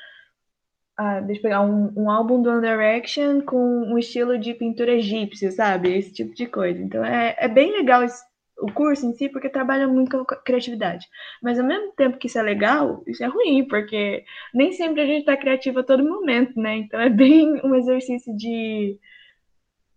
[0.97, 4.93] ah, deixa eu pegar um, um álbum do One Direction com um estilo de pintura
[4.93, 5.97] egípcia, sabe?
[5.97, 6.81] Esse tipo de coisa.
[6.83, 8.03] Então é, é bem legal
[8.59, 11.07] o curso em si, porque trabalha muito com a criatividade.
[11.43, 15.07] Mas ao mesmo tempo que isso é legal, isso é ruim, porque nem sempre a
[15.07, 16.77] gente está criativo a todo momento, né?
[16.79, 18.99] Então é bem um exercício de,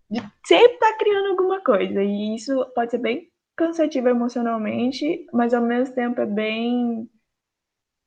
[0.09, 2.03] de sempre estar tá criando alguma coisa.
[2.03, 7.09] E isso pode ser bem cansativo emocionalmente, mas ao mesmo tempo é bem.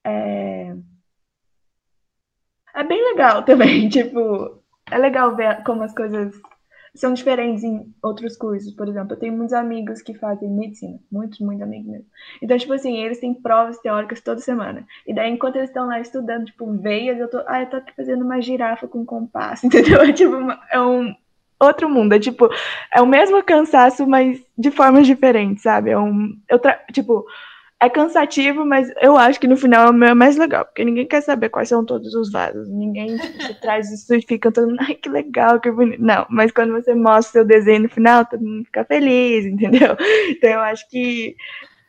[0.05, 0.75] É,
[2.75, 6.35] é bem legal também, tipo, é legal ver como as coisas
[6.95, 8.73] são diferentes em outros cursos.
[8.75, 12.07] Por exemplo, eu tenho muitos amigos que fazem medicina, muitos, muitos amigos mesmo.
[12.41, 14.87] Então, tipo assim, eles têm provas teóricas toda semana.
[15.07, 17.95] E daí, enquanto eles estão lá estudando, tipo, veias, eu tô, ah, eu tô aqui
[17.97, 20.03] fazendo uma girafa com compasso, entendeu?
[20.03, 21.15] É tipo, uma, é um
[21.59, 22.51] outro mundo, é tipo,
[22.93, 25.91] é o mesmo cansaço, mas de formas diferentes, sabe?
[25.91, 26.79] É um, eu tra...
[26.93, 27.25] tipo,
[27.83, 31.21] é cansativo, mas eu acho que no final é o mais legal, porque ninguém quer
[31.21, 32.69] saber quais são todos os vasos.
[32.69, 36.01] Ninguém tipo, traz isso e fica todo mundo, ai, que legal, que bonito.
[36.01, 39.97] Não, mas quando você mostra seu desenho no final, todo mundo fica feliz, entendeu?
[40.31, 41.35] Então eu acho que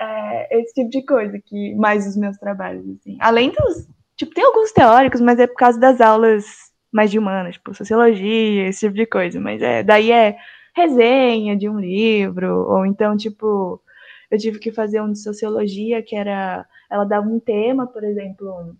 [0.02, 3.16] é esse tipo de coisa que mais os meus trabalhos, assim.
[3.20, 3.88] Além dos.
[4.16, 6.46] Tipo, tem alguns teóricos, mas é por causa das aulas
[6.92, 9.40] mais de humanas, tipo, sociologia, esse tipo de coisa.
[9.40, 10.38] Mas é, daí é
[10.76, 13.83] resenha de um livro, ou então, tipo
[14.34, 16.66] eu tive que fazer um de sociologia, que era.
[16.90, 18.76] Ela dava um tema, por exemplo,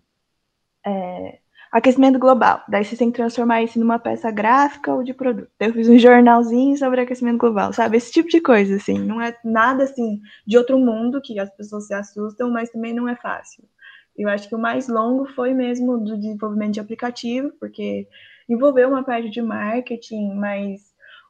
[0.84, 1.38] é,
[1.70, 2.60] aquecimento global.
[2.68, 5.48] Daí você tem que transformar isso numa peça gráfica ou de produto.
[5.60, 7.96] Eu fiz um jornalzinho sobre aquecimento global, sabe?
[7.96, 8.98] Esse tipo de coisa, assim.
[8.98, 13.08] Não é nada, assim, de outro mundo que as pessoas se assustam, mas também não
[13.08, 13.62] é fácil.
[14.16, 18.08] Eu acho que o mais longo foi mesmo do desenvolvimento de aplicativo, porque
[18.48, 20.80] envolveu uma parte de marketing, mas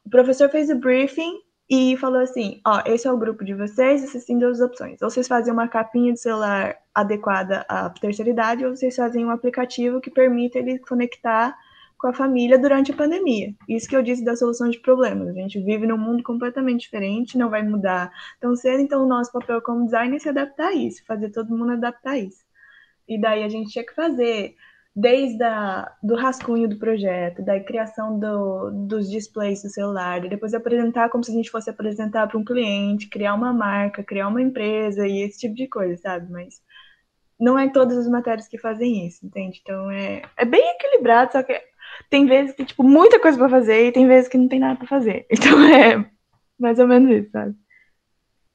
[0.03, 4.01] o professor fez o briefing e falou assim: ó, esse é o grupo de vocês,
[4.01, 5.01] vocês têm duas opções.
[5.01, 9.31] Ou vocês fazem uma capinha de celular adequada à terceira idade, ou vocês fazem um
[9.31, 11.55] aplicativo que permita ele conectar
[11.97, 13.53] com a família durante a pandemia.
[13.67, 15.29] Isso que eu disse da solução de problemas.
[15.29, 19.31] A gente vive num mundo completamente diferente, não vai mudar tão cedo, então o nosso
[19.31, 22.43] papel como designer é se adaptar a isso, fazer todo mundo adaptar a isso.
[23.07, 24.55] E daí a gente tinha que fazer
[24.95, 31.09] desde a, do rascunho do projeto, da criação do, dos displays do celular, depois apresentar
[31.09, 35.05] como se a gente fosse apresentar para um cliente, criar uma marca, criar uma empresa
[35.05, 36.31] e esse tipo de coisa, sabe?
[36.31, 36.61] Mas
[37.37, 39.59] não é todas as matérias que fazem isso, entende?
[39.61, 41.61] Então é, é bem equilibrado, só que
[42.09, 44.77] tem vezes que tipo muita coisa para fazer e tem vezes que não tem nada
[44.77, 45.25] para fazer.
[45.31, 46.09] Então é
[46.57, 47.53] mais ou menos isso, sabe?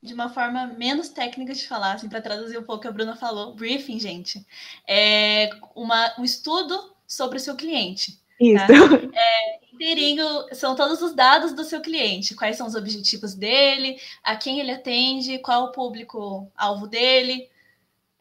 [0.03, 2.93] De uma forma menos técnica de falar, assim, para traduzir um pouco o que a
[2.93, 4.45] Bruna falou, briefing, gente,
[4.89, 8.19] é uma, um estudo sobre o seu cliente.
[8.41, 8.67] Isso.
[8.67, 8.73] Tá?
[9.13, 14.37] É, inteirinho, são todos os dados do seu cliente, quais são os objetivos dele, a
[14.37, 17.49] quem ele atende, qual o público-alvo dele.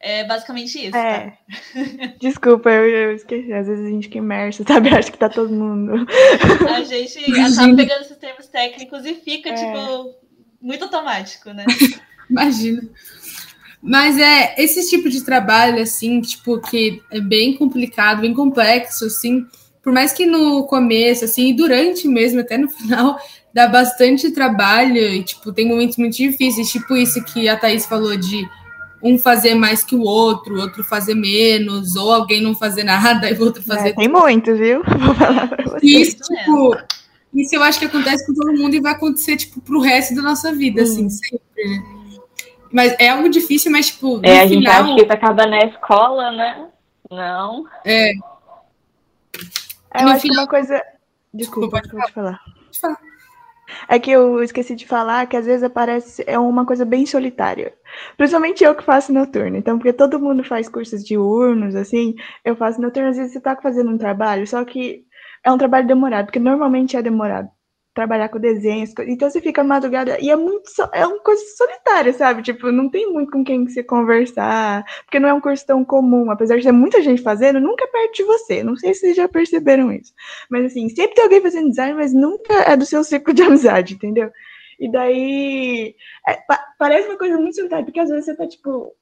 [0.02, 0.96] É basicamente isso.
[0.96, 1.32] É.
[1.32, 1.38] Tá?
[2.22, 3.52] Desculpa, eu, eu, esqueci.
[3.52, 4.90] Às vezes a gente que imersa, sabe?
[4.90, 6.08] Acho que tá todo mundo.
[6.70, 9.54] A gente acaba pegando esses termos técnicos e fica, é.
[9.54, 10.16] tipo,
[10.62, 11.66] muito automático, né?
[12.30, 12.84] Imagina.
[13.82, 19.46] Mas é esse tipo de trabalho, assim, tipo, que é bem complicado, bem complexo, assim,
[19.82, 23.18] por mais que no começo, assim, e durante mesmo, até no final,
[23.54, 28.16] dá bastante trabalho e, tipo, tem momentos muito difíceis, tipo isso que a Thaís falou
[28.18, 28.48] de
[29.02, 33.34] um fazer mais que o outro, outro fazer menos, ou alguém não fazer nada e
[33.34, 33.90] o outro fazer.
[33.90, 34.84] É, tem muito, viu?
[34.84, 35.86] Vou falar pra você.
[35.86, 36.76] Isso, tipo,
[37.34, 40.22] isso eu acho que acontece com todo mundo e vai acontecer, tipo, pro resto da
[40.22, 41.10] nossa vida, assim, hum.
[41.10, 42.00] sempre, né?
[42.72, 44.20] Mas é algo difícil, mas, tipo.
[44.24, 44.84] É, a gente final...
[44.84, 46.68] acha que isso acaba na escola, né?
[47.10, 47.66] Não.
[47.84, 48.12] É.
[48.14, 50.22] Eu acho final...
[50.22, 50.82] que uma coisa.
[51.34, 52.40] Desculpa, Desculpa pode falar.
[52.40, 53.00] Pode falar.
[53.88, 57.74] É que eu esqueci de falar que às vezes aparece é uma coisa bem solitária.
[58.18, 59.58] Principalmente eu que faço noturno.
[59.58, 63.56] Então, porque todo mundo faz cursos diurnos, assim, eu faço noturno, às vezes você tá
[63.56, 65.06] fazendo um trabalho, só que
[65.44, 67.50] é um trabalho demorado, porque normalmente é demorado
[67.94, 72.42] trabalhar com desenhos, então você fica madrugada e é muito é uma coisa solitária, sabe?
[72.42, 76.32] Tipo, não tem muito com quem você conversar, porque não é um curso tão comum,
[76.32, 78.64] apesar de ter muita gente fazendo, nunca é perto de você.
[78.64, 80.14] Não sei se vocês já perceberam isso.
[80.50, 83.96] Mas assim, sempre tem alguém fazendo design, mas nunca é do seu ciclo de amizade,
[83.96, 84.32] entendeu?
[84.80, 85.96] E daí
[86.28, 88.94] é, pa parece uma coisa muito solitária, porque às vezes você tá tipo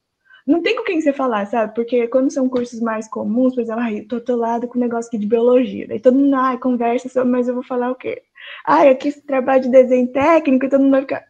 [0.48, 1.74] não tem com quem você falar, sabe?
[1.74, 5.18] Porque quando são cursos mais comuns, por exemplo, ai, tô atolado com um negócio aqui
[5.18, 5.86] de biologia.
[5.86, 8.22] Daí todo mundo, ai, conversa sobre, mas eu vou falar o quê?
[8.64, 11.24] Ai, aqui esse trabalho de desenho técnico e todo mundo vai ficar.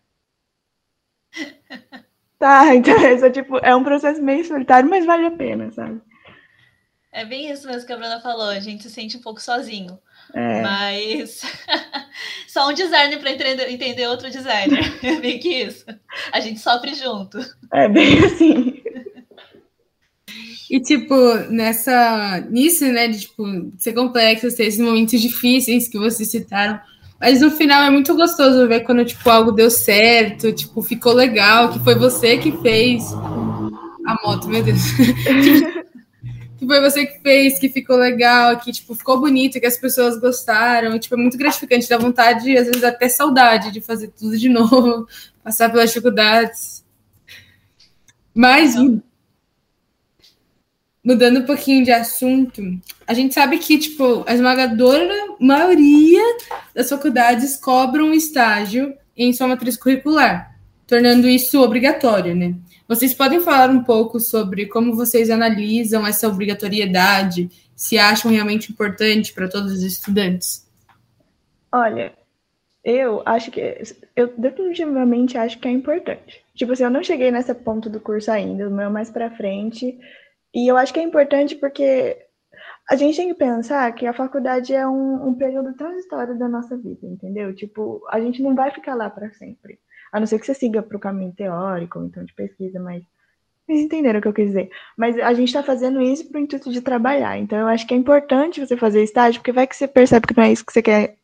[2.38, 6.00] Tá, então é, tipo, é um processo meio solitário, mas vale a pena, sabe?
[7.11, 9.98] É bem isso mesmo que a Bruna falou, a gente se sente um pouco sozinho.
[10.33, 10.62] É.
[10.62, 11.42] Mas
[12.46, 14.78] só um designer para entender, entender outro designer.
[15.02, 15.85] É bem que isso.
[16.31, 17.38] A gente sofre junto.
[17.72, 18.81] É bem assim.
[20.70, 21.14] E, tipo,
[21.50, 22.40] nessa.
[22.50, 23.44] Nisso, né, de tipo,
[23.78, 26.78] ser complexo, ter esses momentos difíceis que vocês citaram.
[27.18, 31.70] Mas no final é muito gostoso ver quando, tipo, algo deu certo, tipo, ficou legal,
[31.70, 33.02] que foi você que fez.
[34.07, 34.83] A moto, meu Deus.
[36.59, 40.20] que foi você que fez, que ficou legal, que, tipo, ficou bonito, que as pessoas
[40.20, 40.94] gostaram.
[40.94, 44.48] E, tipo, é muito gratificante, dá vontade, às vezes até saudade de fazer tudo de
[44.50, 45.09] novo,
[45.42, 46.85] passar pelas dificuldades.
[48.35, 48.76] Mas,
[51.09, 52.61] mudando um pouquinho de assunto,
[53.07, 56.21] a gente sabe que, tipo, a esmagadora maioria
[56.75, 60.55] das faculdades cobram estágio em sua matriz curricular,
[60.87, 62.55] tornando isso obrigatório, né?
[62.87, 69.33] Vocês podem falar um pouco sobre como vocês analisam essa obrigatoriedade, se acham realmente importante
[69.33, 70.68] para todos os estudantes?
[71.73, 72.12] Olha,
[72.85, 73.61] Eu acho que.
[74.14, 76.42] Eu definitivamente acho que é importante.
[76.55, 79.99] Tipo assim, eu não cheguei nessa ponto do curso ainda, o meu mais pra frente.
[80.55, 82.17] E eu acho que é importante porque
[82.89, 86.77] a gente tem que pensar que a faculdade é um, um período transitório da nossa
[86.77, 87.55] vida, entendeu?
[87.55, 89.79] Tipo, a gente não vai ficar lá para sempre.
[90.11, 93.05] A não ser que você siga para o caminho teórico, então de pesquisa, mas
[93.67, 94.71] vocês entenderam o que eu quis dizer.
[94.97, 97.39] Mas a gente está fazendo isso para o intuito de trabalhar.
[97.39, 100.35] Então, eu acho que é importante você fazer estágio, porque vai que você percebe que
[100.35, 101.19] não é isso que você quer.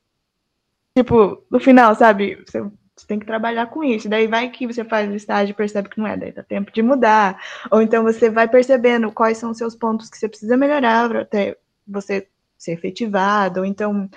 [0.96, 2.36] Tipo, no final, sabe?
[2.46, 2.62] Você,
[2.96, 4.08] você tem que trabalhar com isso.
[4.08, 6.16] Daí vai que você faz o estágio e percebe que não é.
[6.16, 7.40] Daí dá tempo de mudar.
[7.70, 11.56] Ou então você vai percebendo quais são os seus pontos que você precisa melhorar até
[11.86, 13.60] você ser efetivado.
[13.60, 14.08] Ou então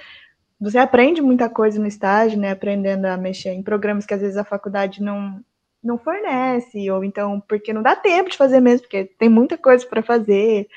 [0.60, 2.52] você aprende muita coisa no estágio, né?
[2.52, 5.44] Aprendendo a mexer em programas que às vezes a faculdade não
[5.84, 9.86] não fornece, ou então porque não dá tempo de fazer mesmo, porque tem muita coisa
[9.86, 10.68] para fazer.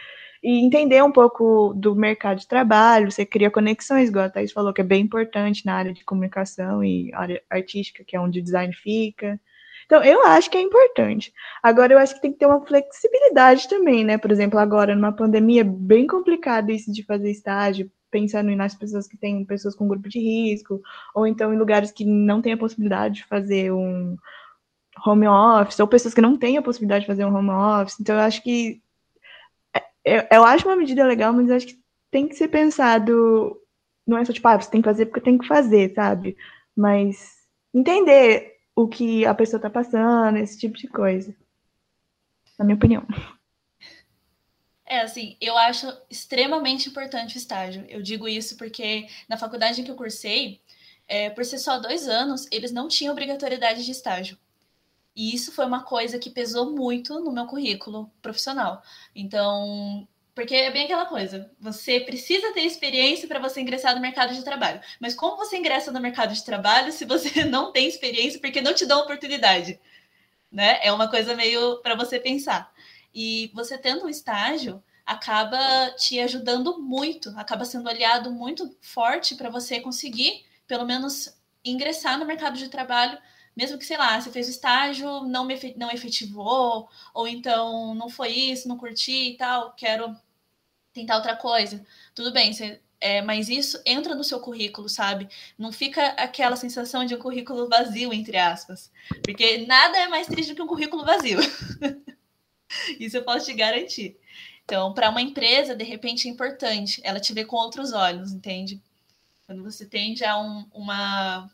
[0.42, 4.72] E entender um pouco do mercado de trabalho, você cria conexões, igual a Thais falou,
[4.72, 8.42] que é bem importante na área de comunicação e área artística, que é onde o
[8.42, 9.38] design fica.
[9.86, 11.32] Então, eu acho que é importante.
[11.62, 14.16] Agora, eu acho que tem que ter uma flexibilidade também, né?
[14.16, 19.08] Por exemplo, agora, numa pandemia, é bem complicado isso de fazer estágio, pensando nas pessoas
[19.08, 20.80] que têm pessoas com grupo de risco,
[21.14, 24.16] ou então em lugares que não tem a possibilidade de fazer um,
[25.04, 27.98] home office, ou pessoas que não têm a possibilidade de fazer um home office.
[28.00, 28.80] Então, eu acho que.
[30.04, 33.60] Eu, eu acho uma medida legal, mas acho que tem que ser pensado.
[34.06, 36.36] Não é só tipo, ah, você tem que fazer porque tem que fazer, sabe?
[36.76, 37.38] Mas
[37.72, 41.34] entender o que a pessoa está passando, esse tipo de coisa.
[42.58, 43.06] Na minha opinião.
[44.90, 47.84] É, assim, eu acho extremamente importante o estágio.
[47.88, 50.60] Eu digo isso porque na faculdade em que eu cursei,
[51.06, 54.36] é, por ser só dois anos, eles não tinham obrigatoriedade de estágio.
[55.14, 58.82] E isso foi uma coisa que pesou muito no meu currículo profissional.
[59.14, 64.34] Então, porque é bem aquela coisa, você precisa ter experiência para você ingressar no mercado
[64.34, 64.80] de trabalho.
[65.00, 68.74] Mas como você ingressa no mercado de trabalho se você não tem experiência porque não
[68.74, 69.80] te dão oportunidade?
[70.50, 70.78] Né?
[70.82, 72.72] É uma coisa meio para você pensar.
[73.14, 79.50] E você tendo um estágio acaba te ajudando muito, acaba sendo aliado muito forte para
[79.50, 83.18] você conseguir, pelo menos, ingressar no mercado de trabalho
[83.60, 88.08] mesmo que, sei lá, você fez o estágio, não, me, não efetivou, ou então não
[88.08, 90.16] foi isso, não curti e tal, quero
[90.94, 91.84] tentar outra coisa.
[92.14, 95.28] Tudo bem, você, é, mas isso entra no seu currículo, sabe?
[95.58, 98.90] Não fica aquela sensação de um currículo vazio, entre aspas.
[99.22, 101.38] Porque nada é mais triste do que um currículo vazio.
[102.98, 104.16] isso eu posso te garantir.
[104.64, 108.80] Então, para uma empresa, de repente é importante ela te ver com outros olhos, entende?
[109.44, 111.50] Quando você tem já um, uma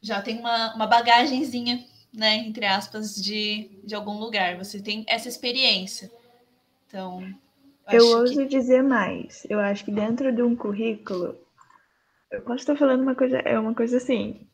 [0.00, 4.56] já tem uma, uma bagagenzinha, né, entre aspas, de, de algum lugar.
[4.56, 6.10] Você tem essa experiência.
[6.86, 7.22] Então.
[7.90, 8.46] Eu ouso que...
[8.46, 9.46] dizer mais.
[9.48, 11.36] Eu acho que dentro de um currículo.
[12.30, 14.44] Eu posso estar falando uma coisa, é uma coisa assim,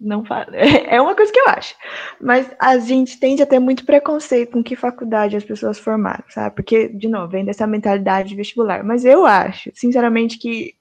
[0.00, 1.74] não falo, é uma coisa que eu acho.
[2.20, 6.56] Mas a gente tende a ter muito preconceito com que faculdade as pessoas formaram, sabe?
[6.56, 8.82] Porque, de novo, vem dessa mentalidade de vestibular.
[8.82, 10.74] Mas eu acho, sinceramente, que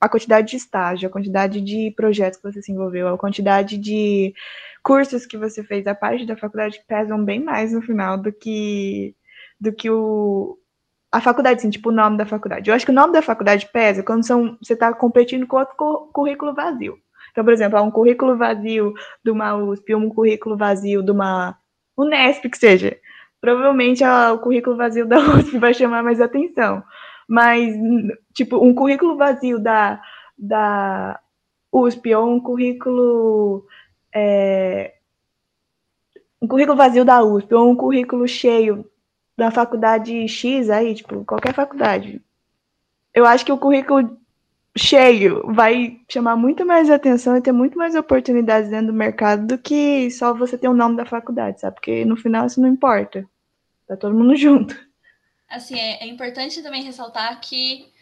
[0.00, 4.34] a quantidade de estágio, a quantidade de projetos que você se envolveu, a quantidade de
[4.82, 9.14] cursos que você fez, a parte da faculdade pesam bem mais no final do que
[9.60, 10.58] do que o
[11.12, 12.70] a faculdade, assim, tipo o nome da faculdade.
[12.70, 15.76] Eu acho que o nome da faculdade pesa quando são, você está competindo com outro
[16.12, 16.98] currículo vazio.
[17.30, 21.56] Então, por exemplo, há um currículo vazio de uma USP, um currículo vazio de uma
[21.96, 22.96] Unesp, que seja.
[23.40, 26.82] Provavelmente o currículo vazio da USP vai chamar mais atenção
[27.28, 27.74] mas,
[28.32, 30.00] tipo, um currículo vazio da,
[30.36, 31.20] da
[31.72, 33.66] USP ou um currículo.
[34.14, 34.94] É,
[36.40, 38.84] um currículo vazio da USP ou um currículo cheio
[39.36, 42.20] da faculdade X aí, tipo, qualquer faculdade.
[43.14, 44.18] Eu acho que o currículo
[44.76, 49.58] cheio vai chamar muito mais atenção e ter muito mais oportunidades dentro do mercado do
[49.58, 51.76] que só você ter o nome da faculdade, sabe?
[51.76, 53.26] Porque no final isso não importa.
[53.86, 54.91] Tá todo mundo junto
[55.52, 57.92] assim, é, é importante também ressaltar que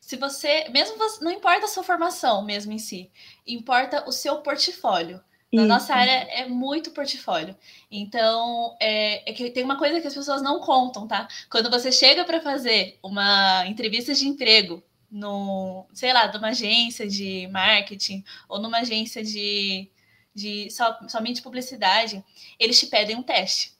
[0.00, 3.10] se você, mesmo você, não importa a sua formação mesmo em si,
[3.46, 5.20] importa o seu portfólio.
[5.52, 5.68] Na Isso.
[5.68, 7.56] nossa área é muito portfólio.
[7.90, 11.26] Então, é, é, que tem uma coisa que as pessoas não contam, tá?
[11.50, 17.48] Quando você chega para fazer uma entrevista de emprego no, sei lá, numa agência de
[17.48, 19.90] marketing ou numa agência de,
[20.34, 20.68] de
[21.08, 22.22] somente publicidade,
[22.58, 23.77] eles te pedem um teste.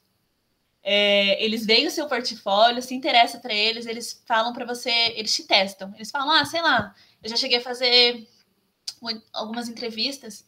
[0.83, 5.33] É, eles veem o seu portfólio, se interessa para eles, eles falam para você, eles
[5.33, 5.93] te testam.
[5.95, 8.27] Eles falam, ah, sei lá, eu já cheguei a fazer
[9.33, 10.45] algumas entrevistas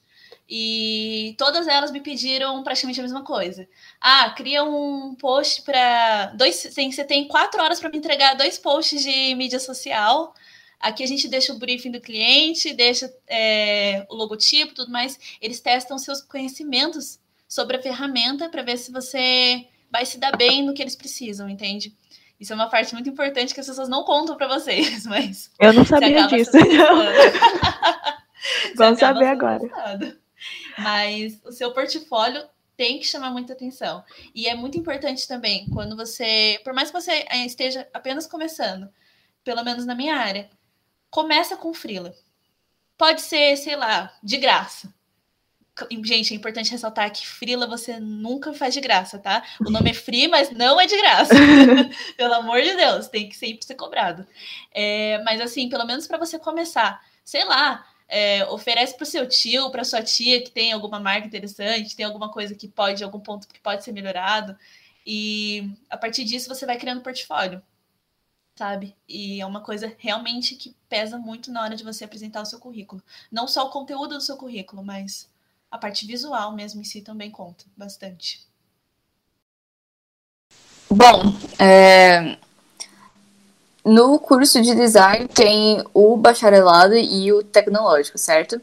[0.49, 3.67] e todas elas me pediram praticamente a mesma coisa.
[3.99, 8.57] Ah, cria um post para dois, tem, você tem quatro horas para me entregar dois
[8.57, 10.33] posts de mídia social
[10.81, 15.37] Aqui a gente deixa o briefing do cliente, deixa é, o logotipo, tudo mais.
[15.39, 20.63] Eles testam seus conhecimentos sobre a ferramenta para ver se você vai se dar bem
[20.63, 21.95] no que eles precisam, entende?
[22.39, 25.51] Isso é uma parte muito importante que as pessoas não contam para vocês, mas.
[25.59, 26.51] Eu não sabia disso.
[28.75, 29.61] Vamos saber agora.
[30.77, 32.43] Mas o seu portfólio
[32.75, 34.03] tem que chamar muita atenção.
[34.33, 38.89] E é muito importante também, quando você, por mais que você esteja apenas começando,
[39.43, 40.49] pelo menos na minha área,
[41.11, 42.15] começa com freela.
[42.97, 44.91] Pode ser, sei lá, de graça.
[46.03, 49.43] Gente, é importante ressaltar que frila você nunca faz de graça, tá?
[49.65, 51.33] O nome é free, mas não é de graça.
[52.17, 54.27] pelo amor de Deus, tem que sempre ser cobrado.
[54.71, 59.27] É, mas assim, pelo menos para você começar, sei lá, é, oferece para o seu
[59.27, 63.21] tio, para sua tia que tem alguma marca interessante, tem alguma coisa que pode, algum
[63.21, 64.57] ponto que pode ser melhorado.
[65.07, 67.63] E a partir disso você vai criando portfólio,
[68.55, 68.95] sabe?
[69.07, 72.59] E é uma coisa realmente que pesa muito na hora de você apresentar o seu
[72.59, 73.01] currículo.
[73.31, 75.30] Não só o conteúdo do seu currículo, mas
[75.71, 78.45] a parte visual mesmo em si também conta bastante.
[80.89, 82.37] Bom, é,
[83.85, 88.61] no curso de design tem o bacharelado e o tecnológico, certo?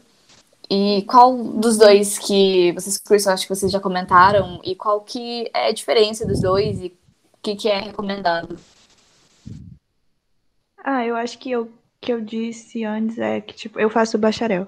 [0.69, 5.49] E qual dos dois que vocês cursam, acho que vocês já comentaram, e qual que
[5.53, 6.87] é a diferença dos dois e
[7.33, 8.59] o que, que é recomendado?
[10.77, 14.67] Ah, eu acho que o que eu disse antes é que, tipo, eu faço bacharel.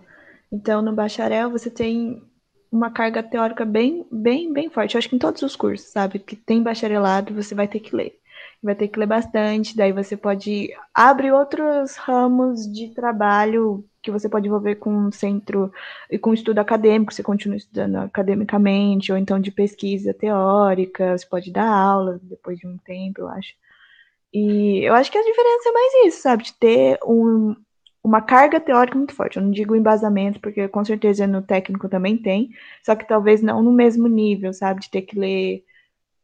[0.51, 2.21] Então, no bacharel, você tem
[2.71, 4.95] uma carga teórica bem, bem, bem forte.
[4.95, 6.19] Eu acho que em todos os cursos, sabe?
[6.19, 8.21] Que tem bacharelado, você vai ter que ler
[8.61, 14.29] vai ter que ler bastante, daí você pode abrir outros ramos de trabalho que você
[14.29, 15.71] pode envolver com um centro
[16.09, 21.51] e com estudo acadêmico, você continua estudando academicamente, ou então de pesquisa teórica, você pode
[21.51, 23.53] dar aula depois de um tempo, eu acho.
[24.33, 26.43] E eu acho que a diferença é mais isso, sabe?
[26.43, 27.55] De ter um,
[28.03, 29.37] uma carga teórica muito forte.
[29.37, 32.51] Eu não digo embasamento, porque com certeza no técnico também tem,
[32.83, 34.81] só que talvez não no mesmo nível, sabe?
[34.81, 35.63] De ter que ler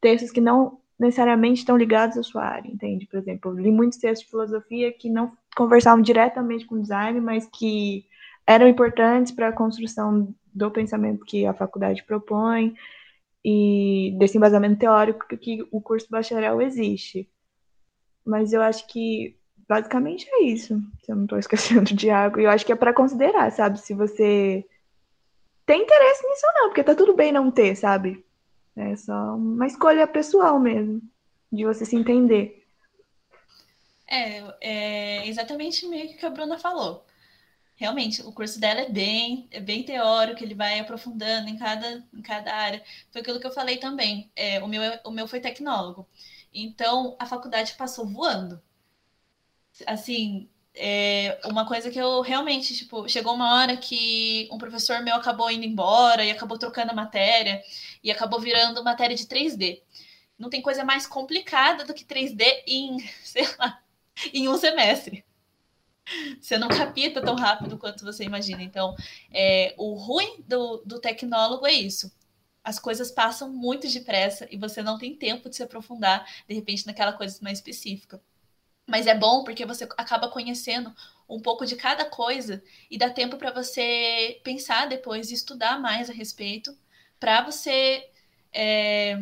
[0.01, 3.05] textos que não necessariamente estão ligados à sua área, entende?
[3.05, 7.47] Por exemplo, eu li muitos textos de filosofia que não conversavam diretamente com design, mas
[7.47, 8.05] que
[8.45, 12.73] eram importantes para a construção do pensamento que a faculdade propõe
[13.45, 17.30] e desse embasamento teórico que o curso bacharel existe.
[18.25, 19.38] Mas eu acho que
[19.68, 22.39] basicamente é isso, se eu não estou esquecendo de algo.
[22.39, 23.80] E eu acho que é para considerar, sabe?
[23.80, 24.65] Se você
[25.65, 28.26] tem interesse nisso ou não, porque tá tudo bem não ter, sabe?
[28.76, 31.01] É só uma escolha pessoal mesmo,
[31.51, 32.65] de você se entender.
[34.07, 37.05] É, é exatamente meio que o que a Bruna falou.
[37.76, 42.22] Realmente, o curso dela é bem, é bem teórico, ele vai aprofundando em cada, em
[42.22, 42.84] cada área.
[43.11, 44.32] Foi aquilo que eu falei também.
[44.36, 46.07] É, o, meu, o meu foi tecnólogo.
[46.53, 48.59] Então, a faculdade passou voando.
[49.86, 55.15] Assim, é uma coisa que eu realmente, tipo, chegou uma hora que um professor meu
[55.15, 57.61] acabou indo embora e acabou trocando a matéria
[58.03, 59.82] e acabou virando matéria de 3D.
[60.38, 63.82] Não tem coisa mais complicada do que 3D em, sei lá,
[64.34, 65.25] em um semestre.
[66.39, 68.63] Você não capita tão rápido quanto você imagina.
[68.63, 68.95] Então,
[69.32, 72.11] é, o ruim do, do tecnólogo é isso.
[72.63, 76.86] As coisas passam muito depressa e você não tem tempo de se aprofundar, de repente,
[76.86, 78.21] naquela coisa mais específica.
[78.88, 80.95] Mas é bom porque você acaba conhecendo
[81.27, 86.09] um pouco de cada coisa e dá tempo para você pensar depois e estudar mais
[86.09, 86.75] a respeito,
[87.19, 88.09] para você
[88.53, 89.19] é,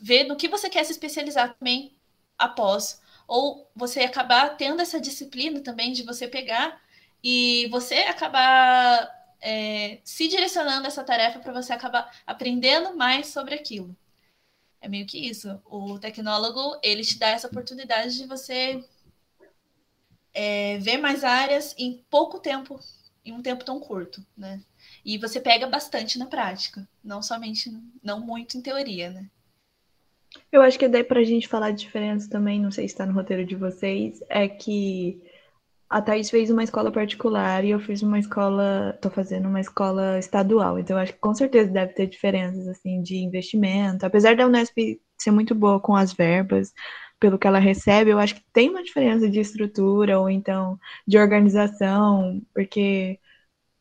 [0.00, 1.96] ver no que você quer se especializar também
[2.38, 3.00] após.
[3.26, 6.80] Ou você acabar tendo essa disciplina também de você pegar
[7.22, 9.10] e você acabar
[9.40, 13.96] é, se direcionando essa tarefa para você acabar aprendendo mais sobre aquilo.
[14.80, 15.60] É meio que isso.
[15.64, 18.84] O tecnólogo, ele te dá essa oportunidade de você
[20.36, 22.78] é, ver mais áreas em pouco tempo,
[23.24, 24.60] em um tempo tão curto, né?
[25.02, 27.72] E você pega bastante na prática, não somente,
[28.02, 29.26] não muito em teoria, né?
[30.52, 33.06] Eu acho que daí para a gente falar de diferença também, não sei se está
[33.06, 35.22] no roteiro de vocês, é que
[35.88, 40.18] a Thais fez uma escola particular e eu fiz uma escola, tô fazendo uma escola
[40.18, 45.00] estadual, então acho que com certeza deve ter diferenças assim de investimento, apesar da Unesp
[45.16, 46.74] ser muito boa com as verbas,
[47.20, 51.18] pelo que ela recebe, eu acho que tem uma diferença de estrutura ou então de
[51.18, 53.18] organização, porque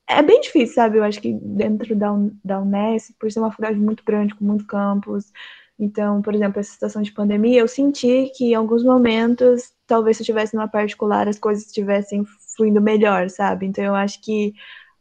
[0.07, 0.97] é bem difícil, sabe?
[0.97, 2.09] Eu acho que dentro da,
[2.43, 5.31] da Unesp, por ser uma faculdade muito grande, com muitos campos,
[5.79, 10.21] então, por exemplo, essa situação de pandemia, eu senti que em alguns momentos, talvez se
[10.21, 12.23] eu estivesse numa particular, as coisas estivessem
[12.55, 13.65] fluindo melhor, sabe?
[13.65, 14.53] Então, eu acho que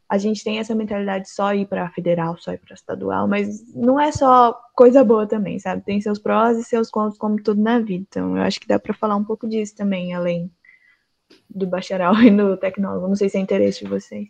[0.07, 3.99] a gente tem essa mentalidade só ir para federal, só ir para estadual, mas não
[3.99, 5.83] é só coisa boa também, sabe?
[5.83, 8.05] Tem seus prós e seus contras, como tudo na vida.
[8.07, 10.51] Então, eu acho que dá para falar um pouco disso também, além
[11.49, 13.07] do bacharel e no tecnólogo.
[13.07, 14.27] Não sei se é interesse de vocês.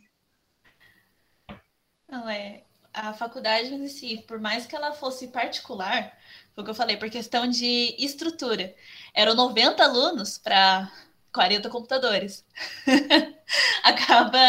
[2.09, 2.61] Não, é.
[2.93, 6.13] A faculdade em si, por mais que ela fosse particular,
[6.53, 8.73] foi o que eu falei, por questão de estrutura.
[9.13, 10.89] Eram 90 alunos para
[11.33, 12.45] 40 computadores.
[13.83, 14.39] Acaba.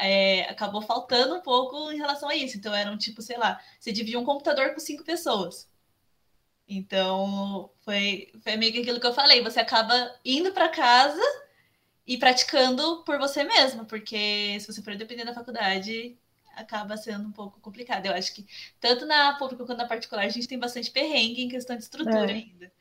[0.00, 2.56] É, acabou faltando um pouco em relação a isso.
[2.56, 5.68] Então, eram tipo, sei lá, você dividia um computador com cinco pessoas.
[6.68, 9.42] Então, foi, foi meio que aquilo que eu falei.
[9.42, 11.20] Você acaba indo para casa
[12.06, 16.16] e praticando por você mesmo, porque se você for depender da faculdade,
[16.54, 18.06] acaba sendo um pouco complicado.
[18.06, 18.46] Eu acho que
[18.80, 22.30] tanto na pública quanto na particular, a gente tem bastante perrengue em questão de estrutura
[22.30, 22.34] é.
[22.34, 22.72] ainda.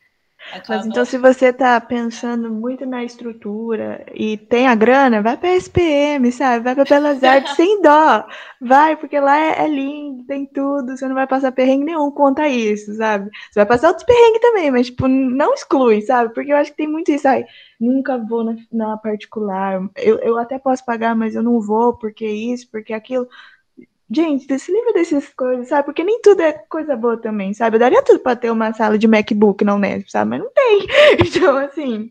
[0.54, 0.80] Acaba...
[0.80, 5.56] Mas então, se você está pensando muito na estrutura e tem a grana, vai para
[5.56, 6.64] SPM, sabe?
[6.64, 8.26] Vai para Belas Artes sem dó.
[8.60, 12.48] Vai, porque lá é, é, lindo, tem tudo, você não vai passar perrengue nenhum conta
[12.48, 13.30] isso, sabe?
[13.52, 16.34] Você vai passar outros perrengues também, mas, tipo, não exclui, sabe?
[16.34, 17.46] Porque eu acho que tem muito isso aí.
[17.80, 19.82] Nunca vou na, na particular.
[19.98, 23.28] Eu, eu até posso pagar, mas eu não vou, porque isso, porque aquilo.
[24.12, 25.86] Gente, se livra dessas coisas, sabe?
[25.86, 27.76] Porque nem tudo é coisa boa também, sabe?
[27.76, 30.32] Eu daria tudo pra ter uma sala de MacBook na Unesp, sabe?
[30.32, 30.88] Mas não tem.
[31.28, 32.10] Então, assim,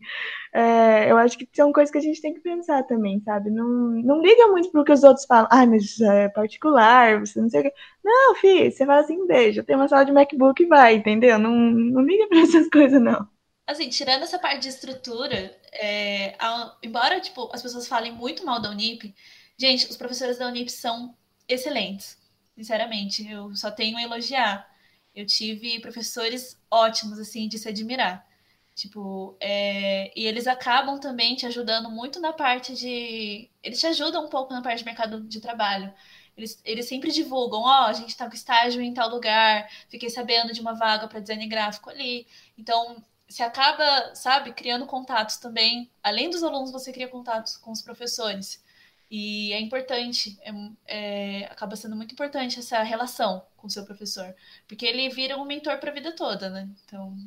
[0.53, 3.49] é, eu acho que são coisas que a gente tem que pensar também, sabe?
[3.49, 5.47] Não, não liga muito pro que os outros falam.
[5.51, 7.73] Ah, mas é particular, você não sei o que.
[8.03, 11.37] Não, filho, você fala assim, deixa, tem uma sala de MacBook e vai, entendeu?
[11.37, 13.27] Não, não liga pra essas coisas, não.
[13.67, 18.61] Assim, tirando essa parte de estrutura, é, a, embora, tipo, as pessoas falem muito mal
[18.61, 19.13] da Unip,
[19.57, 21.13] gente, os professores da Unip são
[21.49, 22.17] excelentes.
[22.55, 24.69] Sinceramente, eu só tenho a elogiar.
[25.15, 28.27] Eu tive professores ótimos, assim, de se admirar.
[28.75, 30.11] Tipo, é...
[30.17, 33.49] e eles acabam também te ajudando muito na parte de.
[33.63, 35.93] Eles te ajudam um pouco na parte de mercado de trabalho.
[36.37, 40.09] Eles, eles sempre divulgam: ó, oh, a gente tá com estágio em tal lugar, fiquei
[40.09, 42.25] sabendo de uma vaga para design gráfico ali.
[42.57, 45.89] Então, você acaba, sabe, criando contatos também.
[46.01, 48.63] Além dos alunos, você cria contatos com os professores.
[49.09, 50.51] E é importante, é,
[50.87, 54.35] é, acaba sendo muito importante essa relação com o seu professor,
[54.67, 56.69] porque ele vira um mentor para a vida toda, né?
[56.85, 57.17] Então,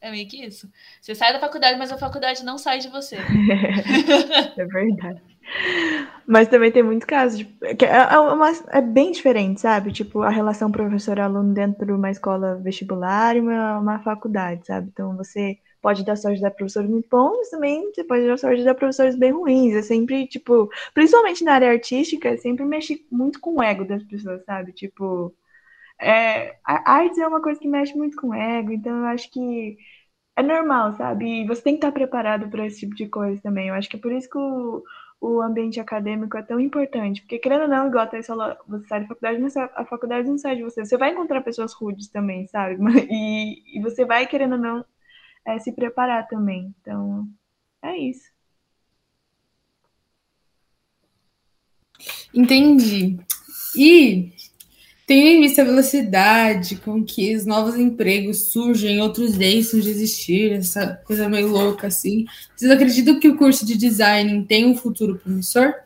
[0.00, 0.70] é meio que isso.
[1.00, 3.16] Você sai da faculdade, mas a faculdade não sai de você.
[4.56, 5.20] é verdade.
[6.26, 9.92] Mas também tem muito caso de, é, é, é, bem diferente, sabe?
[9.92, 14.88] Tipo, a relação professor-aluno dentro de uma escola vestibular e uma, uma faculdade, sabe?
[14.92, 18.58] Então, você pode dar sorte de dar professores muito bons, também você pode dar sorte
[18.58, 19.72] de dar professores bem ruins.
[19.74, 24.02] É sempre, tipo, principalmente na área artística, é sempre mexe muito com o ego das
[24.02, 24.72] pessoas, sabe?
[24.72, 25.32] Tipo,
[26.00, 29.30] é, a arte é uma coisa que mexe muito com o ego, então eu acho
[29.30, 29.78] que
[30.36, 31.42] é normal, sabe?
[31.42, 33.68] E você tem que estar preparado para esse tipo de coisa também.
[33.68, 34.84] Eu acho que é por isso que o,
[35.20, 38.86] o ambiente acadêmico é tão importante, porque querendo ou não, igual a Thais falou, você
[38.88, 40.84] sai da faculdade, mas a faculdade não sai de você.
[40.84, 42.76] Você vai encontrar pessoas rudes também, sabe?
[43.10, 44.84] E, e você vai, querendo ou não,
[45.46, 46.74] é, se preparar também.
[46.80, 47.28] Então,
[47.82, 48.34] é isso.
[52.34, 53.18] Entendi.
[53.76, 54.32] E
[55.06, 60.52] tendo em vista a velocidade com que os novos empregos surgem, outros deixam de existir,
[60.52, 62.26] essa coisa meio louca assim,
[62.56, 65.85] vocês acreditam que o curso de design tem um futuro promissor?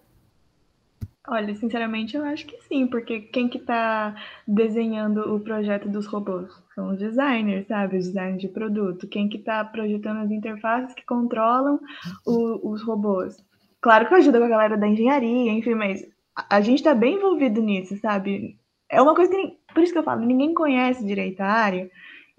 [1.32, 4.16] Olha, sinceramente, eu acho que sim, porque quem que está
[4.48, 6.50] desenhando o projeto dos robôs?
[6.74, 7.98] São os designers, sabe?
[7.98, 9.06] Os designers de produto.
[9.06, 11.78] Quem que está projetando as interfaces que controlam
[12.26, 13.36] o, os robôs?
[13.80, 16.04] Claro que ajuda com a galera da engenharia, enfim, mas
[16.34, 18.58] a gente está bem envolvido nisso, sabe?
[18.90, 21.88] É uma coisa que, por isso que eu falo, ninguém conhece direito a área,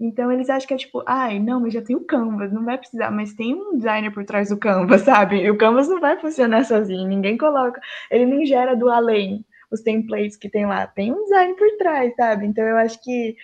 [0.04, 2.76] então eles acham que é tipo, ai, não, mas já tem o Canvas, não vai
[2.76, 5.36] precisar, mas tem um designer por trás do Canvas, sabe?
[5.42, 7.80] E o Canvas não vai funcionar sozinho, ninguém coloca,
[8.10, 12.12] ele nem gera do além os templates que tem lá, tem um design por trás,
[12.16, 12.46] sabe?
[12.46, 13.36] Então eu acho que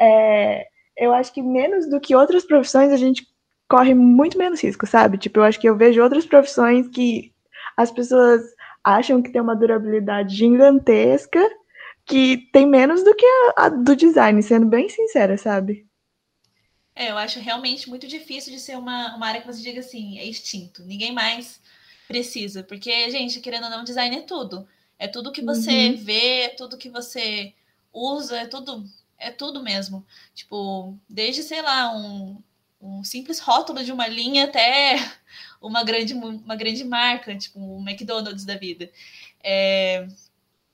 [0.00, 3.26] é, eu acho que menos do que outras profissões a gente
[3.68, 5.18] corre muito menos risco, sabe?
[5.18, 7.32] Tipo, eu acho que eu vejo outras profissões que
[7.76, 8.42] as pessoas
[8.82, 11.40] acham que tem uma durabilidade gigantesca
[12.06, 15.85] que tem menos do que a, a do design, sendo bem sincera, sabe?
[16.96, 20.18] É, eu acho realmente muito difícil de ser uma, uma área que você diga assim,
[20.18, 20.82] é extinto.
[20.82, 21.60] Ninguém mais
[22.08, 22.62] precisa.
[22.62, 24.66] Porque, gente, querendo ou não, design é tudo.
[24.98, 25.96] É tudo que você uhum.
[25.98, 27.52] vê, é tudo que você
[27.92, 28.82] usa, é tudo,
[29.18, 30.06] é tudo mesmo.
[30.34, 32.42] Tipo, desde, sei lá, um,
[32.80, 34.96] um simples rótulo de uma linha até
[35.60, 38.90] uma grande, uma grande marca, tipo o um McDonald's da vida.
[39.44, 40.08] É,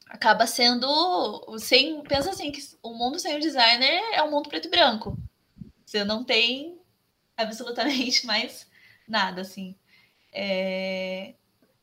[0.07, 4.69] acaba sendo sem pensa assim que o mundo sem o designer é um mundo preto
[4.69, 5.19] e branco
[5.93, 6.79] você não tem
[7.37, 8.67] absolutamente mais
[9.07, 9.75] nada, assim.
[10.33, 11.35] É...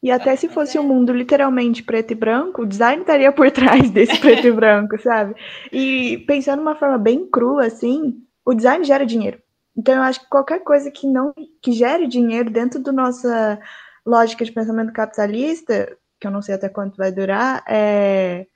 [0.02, 0.82] E até se fosse é...
[0.82, 5.00] um mundo literalmente preto e branco, o design estaria por trás desse preto e branco,
[5.00, 5.36] sabe?
[5.72, 9.40] E pensando de uma forma bem crua, assim, o design gera dinheiro.
[9.78, 13.60] Então eu acho que qualquer coisa que não que gere dinheiro dentro do nossa
[14.06, 18.48] lógica de pensamento capitalista, que eu não sei até quanto vai durar, é,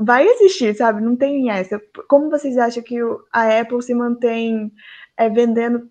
[0.00, 1.02] vai existir, sabe?
[1.02, 1.80] Não tem essa.
[2.08, 2.96] Como vocês acham que
[3.32, 4.72] a Apple se mantém
[5.16, 5.90] é, vendendo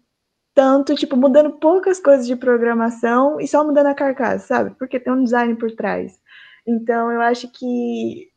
[0.53, 4.76] tanto, tipo, mudando poucas coisas de programação e só mudando a carcaça, sabe?
[4.78, 6.20] Porque tem um design por trás.
[6.66, 8.32] Então, eu acho que.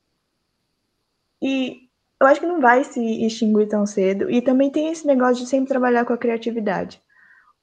[1.41, 1.89] E
[2.21, 4.31] eu acho que não vai se extinguir tão cedo.
[4.31, 7.03] E também tem esse negócio de sempre trabalhar com a criatividade.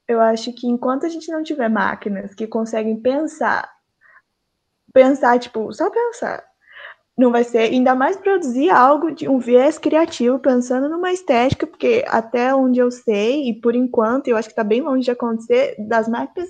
[0.07, 3.72] Eu acho que enquanto a gente não tiver máquinas que conseguem pensar,
[4.93, 6.43] pensar, tipo, só pensar,
[7.20, 12.05] não vai ser, ainda mais produzir algo de um viés criativo, pensando numa estética, porque
[12.07, 15.76] até onde eu sei, e por enquanto, eu acho que está bem longe de acontecer,
[15.78, 16.47] das máquinas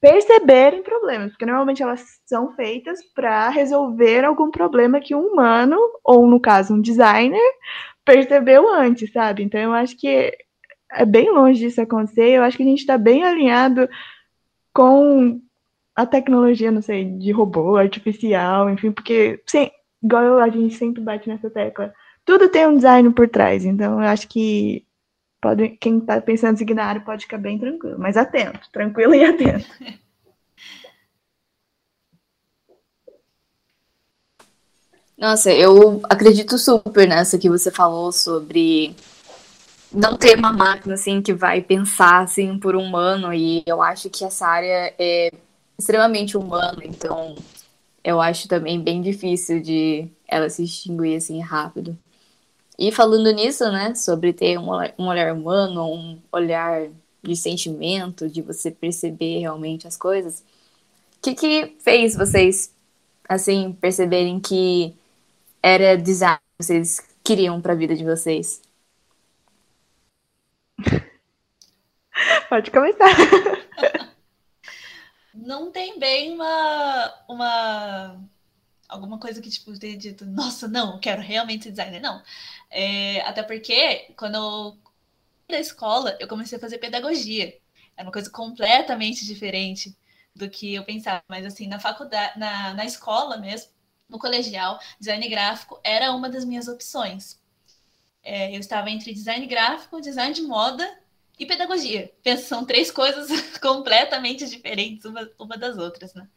[0.00, 6.24] perceberem problemas, porque normalmente elas são feitas para resolver algum problema que um humano, ou
[6.24, 7.42] no caso um designer,
[8.04, 9.42] percebeu antes, sabe?
[9.42, 10.32] Então eu acho que
[10.92, 13.88] é bem longe disso acontecer, eu acho que a gente está bem alinhado
[14.72, 15.40] com
[15.96, 19.68] a tecnologia, não sei, de robô, artificial, enfim, porque sim,
[20.06, 21.92] igual a gente sempre bate nessa tecla,
[22.24, 23.64] tudo tem um design por trás.
[23.64, 24.86] Então, eu acho que
[25.40, 29.14] pode, quem está pensando em seguir na área pode ficar bem tranquilo, mas atento, tranquilo
[29.14, 29.66] e atento.
[35.18, 38.94] Nossa, eu acredito super nessa que você falou sobre
[39.90, 44.24] não ter uma máquina assim que vai pensar assim por humano e eu acho que
[44.24, 45.30] essa área é
[45.78, 47.34] extremamente humana, então
[48.06, 51.98] eu acho também bem difícil de ela se extinguir assim rápido.
[52.78, 56.88] E falando nisso, né, sobre ter um um olhar humano, um olhar
[57.22, 62.72] de sentimento, de você perceber realmente as coisas, o que, que fez vocês,
[63.28, 64.94] assim, perceberem que
[65.62, 68.62] era design que vocês queriam para a vida de vocês?
[72.48, 73.06] Pode começar.
[75.36, 78.28] não tem bem uma, uma
[78.88, 82.22] alguma coisa que tipo tenha dito, nossa, não, quero realmente ser designer, não.
[82.70, 84.78] É, até porque quando eu
[85.48, 87.56] da escola eu comecei a fazer pedagogia,
[87.96, 89.96] era uma coisa completamente diferente
[90.34, 93.70] do que eu pensava, mas assim na faculdade, na, na escola mesmo,
[94.08, 97.40] no colegial, design gráfico era uma das minhas opções.
[98.22, 100.86] É, eu estava entre design gráfico, design de moda
[101.38, 102.12] e pedagogia.
[102.38, 103.28] São três coisas
[103.58, 106.28] completamente diferentes uma, uma das outras, né?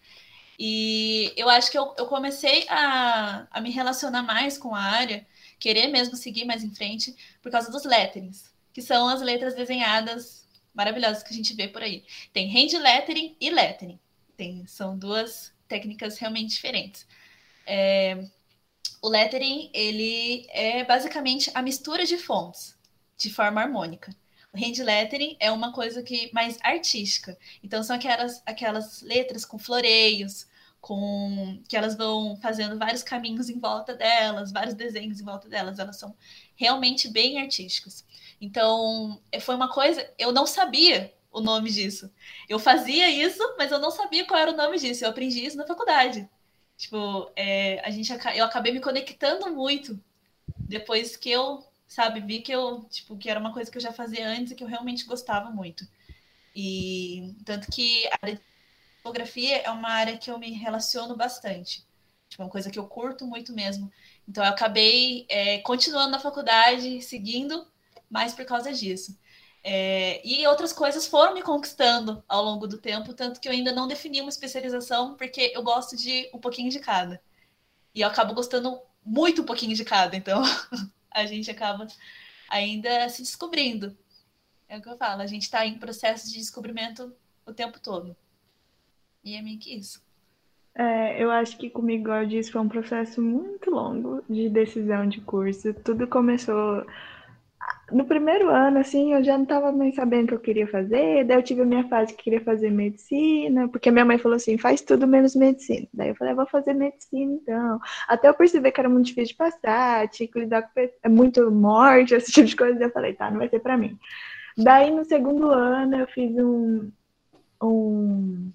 [0.57, 5.25] E eu acho que eu, eu comecei a, a me relacionar mais com a área,
[5.57, 10.45] querer mesmo seguir mais em frente, por causa dos letterings, que são as letras desenhadas
[10.73, 12.03] maravilhosas que a gente vê por aí.
[12.33, 13.99] Tem hand lettering e lettering.
[14.35, 17.07] Tem, são duas técnicas realmente diferentes.
[17.65, 18.25] É,
[19.01, 22.77] o lettering, ele é basicamente a mistura de fontes
[23.17, 24.13] de forma harmônica.
[24.53, 27.37] Hand lettering é uma coisa que mais artística.
[27.63, 30.47] Então são aquelas, aquelas letras com floreios,
[30.81, 35.77] com que elas vão fazendo vários caminhos em volta delas, vários desenhos em volta delas.
[35.77, 36.15] Elas são
[36.55, 38.05] realmente bem artísticas.
[38.41, 42.11] Então, foi uma coisa, eu não sabia o nome disso.
[42.47, 45.03] Eu fazia isso, mas eu não sabia qual era o nome disso.
[45.03, 46.27] Eu aprendi isso na faculdade.
[46.77, 49.99] Tipo, é, a gente, eu acabei me conectando muito
[50.57, 52.21] depois que eu sabe?
[52.21, 54.63] Vi que eu, tipo, que era uma coisa que eu já fazia antes e que
[54.63, 55.85] eu realmente gostava muito.
[56.55, 58.41] E tanto que a área de
[59.03, 61.83] fotografia é uma área que eu me relaciono bastante.
[62.29, 63.91] Tipo, uma coisa que eu curto muito mesmo.
[64.27, 67.67] Então eu acabei é, continuando na faculdade, seguindo,
[68.09, 69.17] mais por causa disso.
[69.63, 73.73] É, e outras coisas foram me conquistando ao longo do tempo, tanto que eu ainda
[73.73, 77.21] não defini uma especialização, porque eu gosto de um pouquinho de cada.
[77.93, 80.41] E eu acabo gostando muito um pouquinho de cada, então
[81.11, 81.87] a gente acaba
[82.49, 83.95] ainda se descobrindo.
[84.67, 87.13] É o que eu falo, a gente está em processo de descobrimento
[87.45, 88.15] o tempo todo.
[89.23, 90.01] E é meio que isso.
[90.75, 95.07] É, eu acho que comigo, igual eu disse, foi um processo muito longo de decisão
[95.07, 95.73] de curso.
[95.73, 96.85] Tudo começou
[97.91, 101.25] no primeiro ano, assim, eu já não estava nem sabendo o que eu queria fazer.
[101.25, 104.57] Daí eu tive a minha fase que queria fazer medicina, porque minha mãe falou assim:
[104.57, 105.87] faz tudo menos medicina.
[105.93, 107.79] Daí eu falei: vou fazer medicina então.
[108.07, 110.69] Até eu perceber que era muito difícil de passar, tinha que lidar com
[111.03, 112.83] é muito morte, esse tipo de coisa.
[112.83, 113.97] eu falei: tá, não vai ser para mim.
[114.57, 116.91] Daí no segundo ano eu fiz um.
[117.61, 118.51] um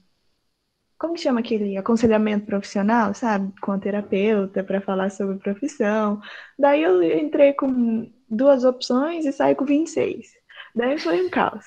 [1.04, 3.52] como que chama aquele aconselhamento profissional, sabe?
[3.60, 6.18] Com a terapeuta para falar sobre profissão.
[6.58, 10.32] Daí eu entrei com duas opções e saí com 26.
[10.74, 11.66] Daí foi um caos.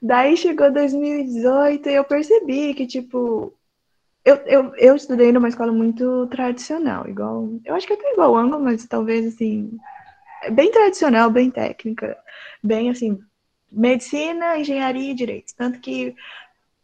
[0.00, 3.52] Daí chegou 2018 e eu percebi que, tipo,
[4.24, 7.48] eu, eu, eu estudei numa escola muito tradicional, igual.
[7.64, 9.76] Eu acho que até igual o mas talvez assim.
[10.52, 12.16] Bem tradicional, bem técnica,
[12.62, 13.18] bem assim,
[13.72, 15.52] medicina, engenharia e direito.
[15.56, 16.14] Tanto que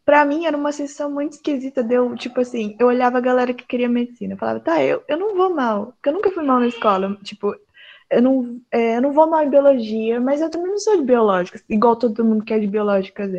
[0.05, 1.83] pra mim era uma sensação muito esquisita.
[1.83, 4.33] Deu, tipo assim, eu olhava a galera que queria medicina.
[4.33, 7.17] Eu falava, tá, eu, eu não vou mal, porque eu nunca fui mal na escola.
[7.23, 7.55] Tipo,
[8.09, 11.03] eu não, é, eu não vou mal em biologia, mas eu também não sou de
[11.03, 13.31] biológicas, igual todo mundo que é de biológicas.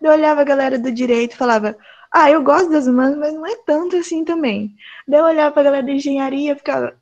[0.00, 1.76] Eu olhava a galera do direito e falava,
[2.10, 4.74] ah, eu gosto das humanas, mas não é tanto assim também.
[5.06, 6.94] Daí eu olhava pra galera da engenharia ficava,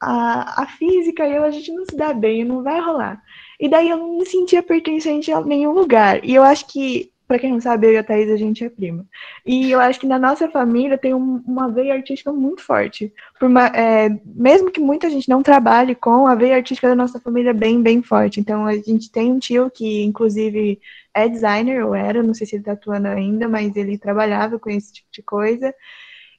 [0.00, 3.22] a, a física e eu, a gente não se dá bem, não vai rolar.
[3.58, 6.24] E daí eu não me sentia pertencente a nenhum lugar.
[6.24, 8.68] E eu acho que para quem não sabe, eu e a Thaís, a gente é
[8.68, 9.06] prima.
[9.46, 13.12] E eu acho que na nossa família tem um, uma veia artística muito forte.
[13.40, 17.50] Uma, é, mesmo que muita gente não trabalhe com, a veia artística da nossa família
[17.50, 18.40] é bem, bem forte.
[18.40, 20.78] Então, a gente tem um tio que, inclusive,
[21.14, 24.68] é designer, ou era, não sei se ele está atuando ainda, mas ele trabalhava com
[24.70, 25.74] esse tipo de coisa.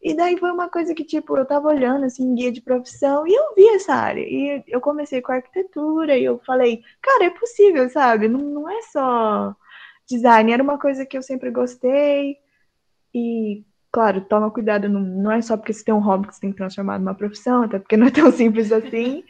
[0.04, 3.34] E daí foi uma coisa que, tipo, eu tava olhando, assim, guia de profissão, e
[3.34, 4.22] eu vi essa área.
[4.22, 8.28] E eu comecei com arquitetura, e eu falei, cara, é possível, sabe?
[8.28, 9.56] Não, não é só
[10.08, 12.38] design era uma coisa que eu sempre gostei.
[13.14, 16.42] E, claro, toma cuidado, não, não é só porque você tem um hobby que você
[16.42, 19.24] tem que transformar numa profissão, até porque não é tão simples assim.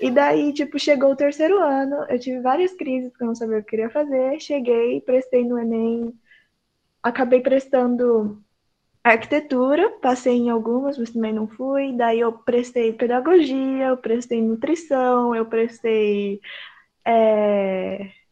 [0.00, 3.58] E daí, tipo, chegou o terceiro ano, eu tive várias crises porque eu não sabia
[3.58, 4.40] o que eu queria fazer.
[4.40, 6.12] Cheguei, prestei no Enem,
[7.02, 8.42] acabei prestando
[9.04, 11.92] arquitetura, passei em algumas, mas também não fui.
[11.96, 16.40] Daí eu prestei pedagogia, eu prestei nutrição, eu prestei.
[17.06, 18.23] É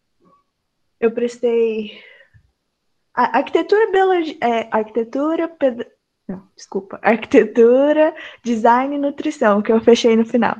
[1.03, 2.00] eu prestei
[3.12, 5.84] arquitetura, biologia, é, arquitetura, ped...
[6.28, 10.57] não, desculpa, arquitetura, design e nutrição, que eu fechei no final.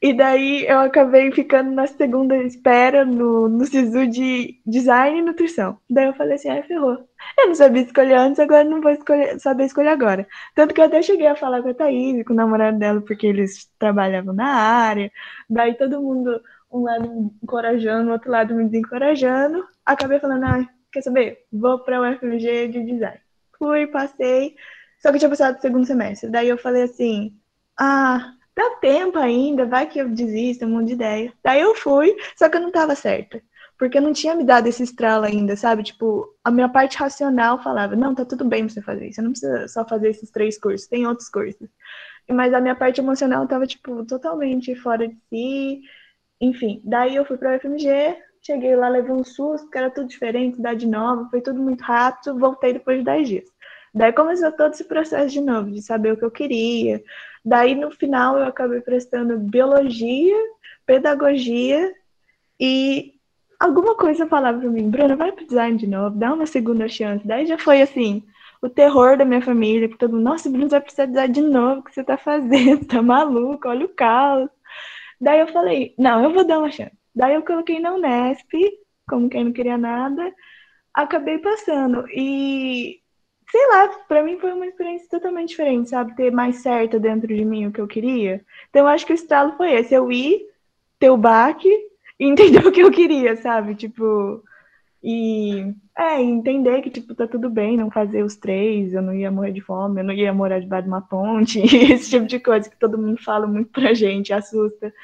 [0.00, 5.78] E daí eu acabei ficando na segunda espera no, no SISU de design e nutrição.
[5.90, 7.08] Daí eu falei assim, ai, ferrou.
[7.38, 10.28] Eu não sabia escolher antes, agora não vou escolher, saber escolher agora.
[10.54, 13.26] Tanto que eu até cheguei a falar com a Thaís, com o namorado dela, porque
[13.26, 15.10] eles trabalhavam na área.
[15.48, 16.40] Daí todo mundo
[16.74, 19.64] um lado me encorajando, o outro lado me desencorajando.
[19.86, 21.44] Acabei falando, ah, quer saber?
[21.52, 23.20] Vou para o UFMG de design.
[23.58, 24.56] Fui, passei,
[25.00, 26.30] só que tinha passado o segundo semestre.
[26.30, 27.36] Daí eu falei assim,
[27.78, 31.32] ah, dá tempo ainda, vai que eu desisto, um monte de ideia.
[31.42, 33.40] Daí eu fui, só que eu não estava certa.
[33.78, 35.82] Porque eu não tinha me dado esse estralo ainda, sabe?
[35.82, 39.16] Tipo, a minha parte racional falava, não, tá tudo bem você fazer isso.
[39.16, 41.68] Você não precisa só fazer esses três cursos, tem outros cursos.
[42.28, 45.82] Mas a minha parte emocional tava, tipo, totalmente fora de si.
[46.44, 50.08] Enfim, daí eu fui para o FMG, cheguei lá, levei um susto, que era tudo
[50.08, 53.44] diferente, cidade nova, foi tudo muito rápido, voltei depois de 10 dias.
[53.94, 57.02] Daí começou todo esse processo de novo, de saber o que eu queria.
[57.42, 60.36] Daí no final eu acabei prestando biologia,
[60.84, 61.94] pedagogia
[62.60, 63.14] e
[63.58, 67.26] alguma coisa falava para mim, Bruna, vai pro design de novo, dá uma segunda chance.
[67.26, 68.22] Daí já foi assim,
[68.60, 71.80] o terror da minha família, que todo mundo, nossa, Bruno, vai precisar design de novo,
[71.80, 72.84] o que você tá fazendo?
[72.86, 74.50] Tá maluco, olha o caos.
[75.24, 76.92] Daí eu falei, não, eu vou dar uma chance.
[77.14, 78.52] Daí eu coloquei na Unesp,
[79.08, 80.34] como quem não queria nada,
[80.92, 82.06] acabei passando.
[82.10, 83.00] E,
[83.50, 86.14] sei lá, para mim foi uma experiência totalmente diferente, sabe?
[86.14, 88.44] Ter mais certo dentro de mim o que eu queria.
[88.68, 90.46] Então eu acho que o estalo foi esse, eu ir,
[90.98, 91.70] ter o baque
[92.20, 93.74] e entender o que eu queria, sabe?
[93.74, 94.42] Tipo,
[95.06, 99.30] e é, entender que, tipo, tá tudo bem não fazer os três, eu não ia
[99.30, 101.60] morrer de fome, eu não ia morar debaixo de uma ponte,
[101.92, 104.94] esse tipo de coisa que todo mundo fala muito pra gente, assusta.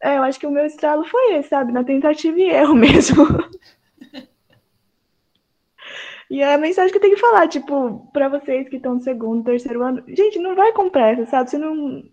[0.00, 1.72] É, eu acho que o meu estralo foi esse, sabe?
[1.72, 3.26] Na tentativa e erro mesmo.
[6.30, 9.00] e é a mensagem que eu tenho que falar, tipo, pra vocês que estão no
[9.00, 11.50] segundo, terceiro ano, gente, não vai com pressa, sabe?
[11.50, 12.04] Você não.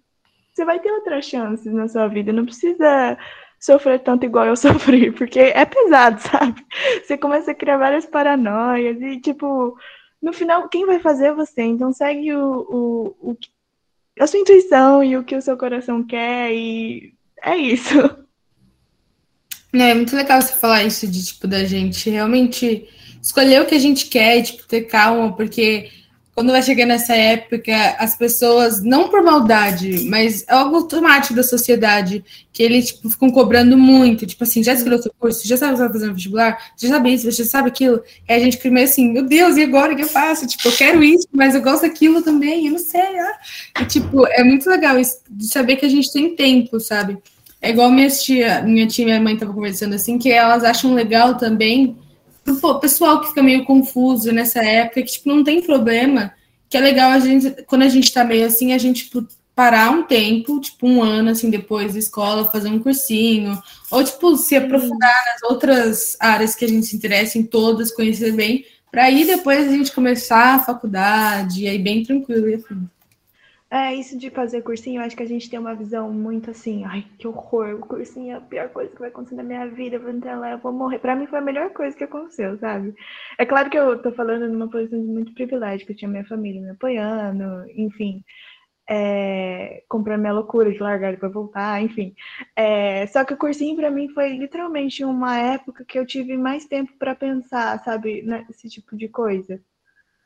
[0.52, 3.16] Você vai ter outras chances na sua vida, não precisa
[3.60, 6.66] sofrer tanto igual eu sofri, porque é pesado, sabe?
[7.04, 9.78] Você começa a criar várias paranoias e, tipo,
[10.22, 11.62] no final, quem vai fazer é você.
[11.62, 13.38] Então, segue o, o, o,
[14.20, 18.00] a sua intuição e o que o seu coração quer e é isso.
[19.74, 22.88] É, é muito legal você falar isso de, tipo, da gente realmente
[23.22, 25.92] escolher o que a gente quer e, tipo, ter calma, porque
[26.38, 31.42] quando vai chegando nessa época, as pessoas, não por maldade, mas é algo automático da
[31.42, 32.24] sociedade,
[32.54, 35.92] que eles tipo, ficam cobrando muito, tipo assim, já escolheu seu curso, já sabe o
[35.92, 38.04] que no vestibular, já sabe isso, já sabe aquilo.
[38.30, 40.46] E a gente meio assim, meu Deus, e agora o que eu faço?
[40.46, 43.02] Tipo, eu quero isso, mas eu gosto daquilo também, eu não sei.
[43.02, 43.40] Ah.
[43.82, 47.18] E, tipo, é muito legal isso, de saber que a gente tem tempo, sabe?
[47.60, 50.94] É igual minha tia, minha tia e minha mãe estavam conversando assim, que elas acham
[50.94, 51.98] legal também
[52.56, 56.34] pro pessoal que fica meio confuso nessa época, que tipo, não tem problema,
[56.70, 59.92] que é legal a gente, quando a gente tá meio assim, a gente tipo, parar
[59.92, 64.56] um tempo, tipo um ano assim depois da escola, fazer um cursinho, ou tipo se
[64.56, 69.26] aprofundar nas outras áreas que a gente se interessa em todas, conhecer bem, para aí
[69.26, 72.88] depois a gente começar a faculdade, e aí bem tranquilo e assim.
[73.70, 76.86] É, isso de fazer cursinho, eu acho que a gente tem uma visão muito assim,
[76.86, 79.98] ai, que horror, o cursinho é a pior coisa que vai acontecer na minha vida,
[79.98, 81.00] eu vou entrar lá, eu vou morrer.
[81.00, 82.96] Pra mim foi a melhor coisa que aconteceu, sabe?
[83.38, 86.24] É claro que eu tô falando numa posição de muito privilégio, que eu tinha minha
[86.26, 88.24] família me apoiando, enfim,
[88.90, 92.16] é, comprando minha loucura de largar e voltar, enfim.
[92.56, 96.66] É, só que o cursinho para mim foi literalmente uma época que eu tive mais
[96.66, 99.62] tempo para pensar, sabe, nesse tipo de coisa.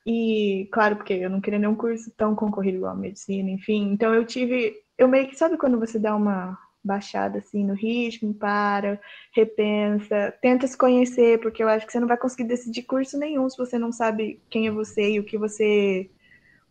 [0.05, 3.91] E, claro, porque eu não queria nenhum curso tão concorrido igual a medicina, enfim.
[3.91, 4.75] Então eu tive.
[4.97, 8.99] Eu meio que, sabe quando você dá uma baixada assim no ritmo, para,
[9.35, 13.47] repensa, tenta se conhecer, porque eu acho que você não vai conseguir decidir curso nenhum
[13.49, 16.09] se você não sabe quem é você e o que você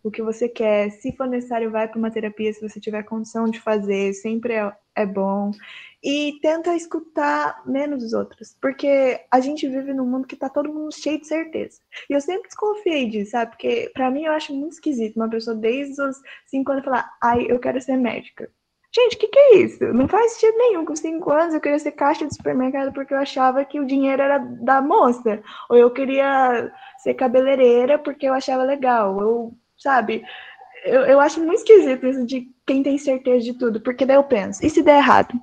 [0.03, 0.90] o que você quer.
[0.90, 4.72] Se for necessário, vai para uma terapia se você tiver condição de fazer, sempre é,
[4.94, 5.53] é bom.
[6.03, 10.72] E tenta escutar menos os outros, porque a gente vive num mundo que tá todo
[10.72, 11.80] mundo cheio de certeza.
[12.09, 13.51] E eu sempre desconfiei disso, sabe?
[13.51, 17.46] Porque para mim eu acho muito esquisito uma pessoa desde os 5 anos falar, ai,
[17.51, 18.51] eu quero ser médica.
[18.92, 19.84] Gente, o que, que é isso?
[19.92, 20.84] Não faz sentido nenhum.
[20.84, 24.20] Com 5 anos eu queria ser caixa de supermercado porque eu achava que o dinheiro
[24.22, 25.42] era da moça.
[25.68, 29.53] Ou eu queria ser cabeleireira porque eu achava legal.
[29.81, 30.22] Sabe?
[30.85, 34.24] Eu, eu acho muito esquisito isso de quem tem certeza de tudo, porque daí eu
[34.24, 35.35] penso, e se der errado?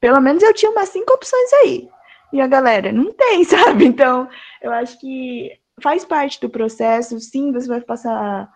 [0.00, 1.88] Pelo menos eu tinha umas cinco opções aí.
[2.32, 3.86] E a galera não tem, sabe?
[3.86, 4.28] Então,
[4.60, 5.50] eu acho que
[5.82, 8.48] faz parte do processo, sim, você vai passar.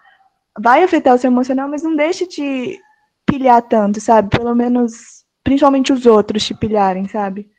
[0.58, 2.78] Vai afetar o seu emocional, mas não deixe te
[3.24, 4.28] pilhar tanto, sabe?
[4.36, 7.50] Pelo menos, principalmente os outros te pilharem, sabe?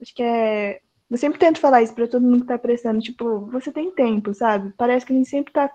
[0.00, 0.80] Acho que é.
[1.10, 4.34] Eu sempre tento falar isso para todo mundo que tá prestando, tipo, você tem tempo,
[4.34, 4.72] sabe?
[4.76, 5.70] Parece que a gente sempre tá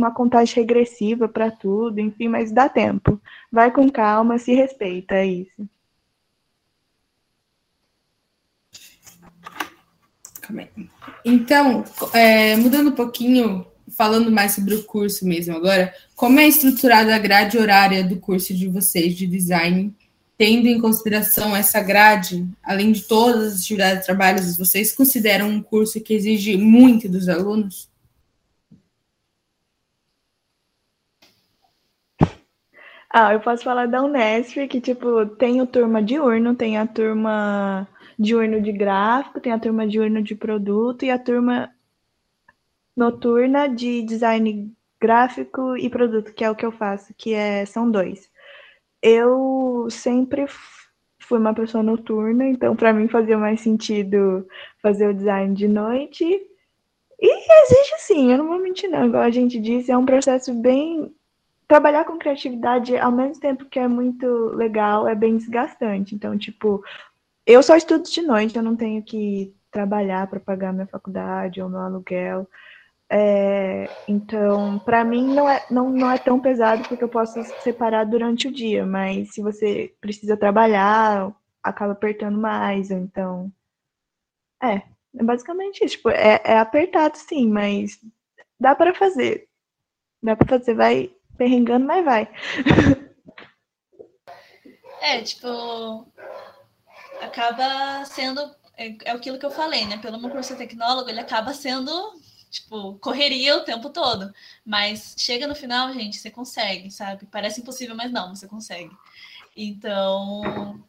[0.00, 3.20] uma contagem regressiva para tudo, enfim, mas dá tempo.
[3.52, 5.68] Vai com calma, se respeita, é isso.
[11.24, 17.14] Então, é, mudando um pouquinho, falando mais sobre o curso mesmo agora, como é estruturada
[17.14, 19.94] a grade horária do curso de vocês de design,
[20.36, 25.62] tendo em consideração essa grade, além de todas as atividades de trabalho, vocês consideram um
[25.62, 27.89] curso que exige muito dos alunos?
[33.12, 37.88] Ah, eu posso falar da Unesp, que, tipo, tem o turma diurno, tem a turma
[38.16, 41.74] diurno de gráfico, tem a turma diurno de produto e a turma
[42.96, 47.90] noturna de design gráfico e produto, que é o que eu faço, que é, são
[47.90, 48.30] dois.
[49.02, 50.46] Eu sempre
[51.18, 54.46] fui uma pessoa noturna, então para mim fazia mais sentido
[54.82, 56.24] fazer o design de noite.
[57.20, 60.54] E exige sim, eu não vou mentir não, igual a gente disse, é um processo
[60.54, 61.12] bem
[61.70, 66.16] trabalhar com criatividade, ao mesmo tempo que é muito legal, é bem desgastante.
[66.16, 66.82] Então, tipo,
[67.46, 71.68] eu só estudo de noite, eu não tenho que trabalhar para pagar minha faculdade ou
[71.68, 72.48] meu aluguel.
[73.08, 78.02] É, então, para mim não é, não, não é tão pesado porque eu posso separar
[78.02, 83.52] durante o dia, mas se você precisa trabalhar, acaba apertando mais, ou então.
[84.60, 84.82] É,
[85.16, 85.98] é basicamente isso.
[85.98, 87.96] Tipo, é, é apertado sim, mas
[88.58, 89.46] dá para fazer.
[90.20, 92.28] Dá para fazer, vai, perrengando, mas vai.
[95.02, 96.06] É, tipo,
[97.22, 98.38] acaba sendo.
[98.76, 99.96] É, é aquilo que eu falei, né?
[99.96, 101.90] Pelo meu curso tecnólogo, ele acaba sendo,
[102.50, 104.30] tipo, correria o tempo todo.
[104.62, 107.24] Mas chega no final, gente, você consegue, sabe?
[107.32, 108.94] Parece impossível, mas não, você consegue.
[109.56, 110.84] Então,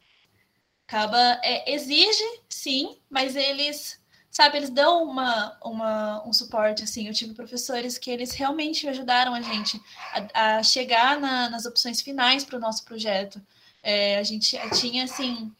[0.85, 1.39] acaba.
[1.41, 4.00] É, exige, sim, mas eles
[4.31, 9.33] sabe, eles dão uma, uma, um suporte, assim, eu tive professores que eles realmente ajudaram
[9.33, 9.79] a gente
[10.33, 13.41] a, a chegar na, nas opções finais para o nosso projeto.
[13.83, 15.53] É, a gente tinha, assim,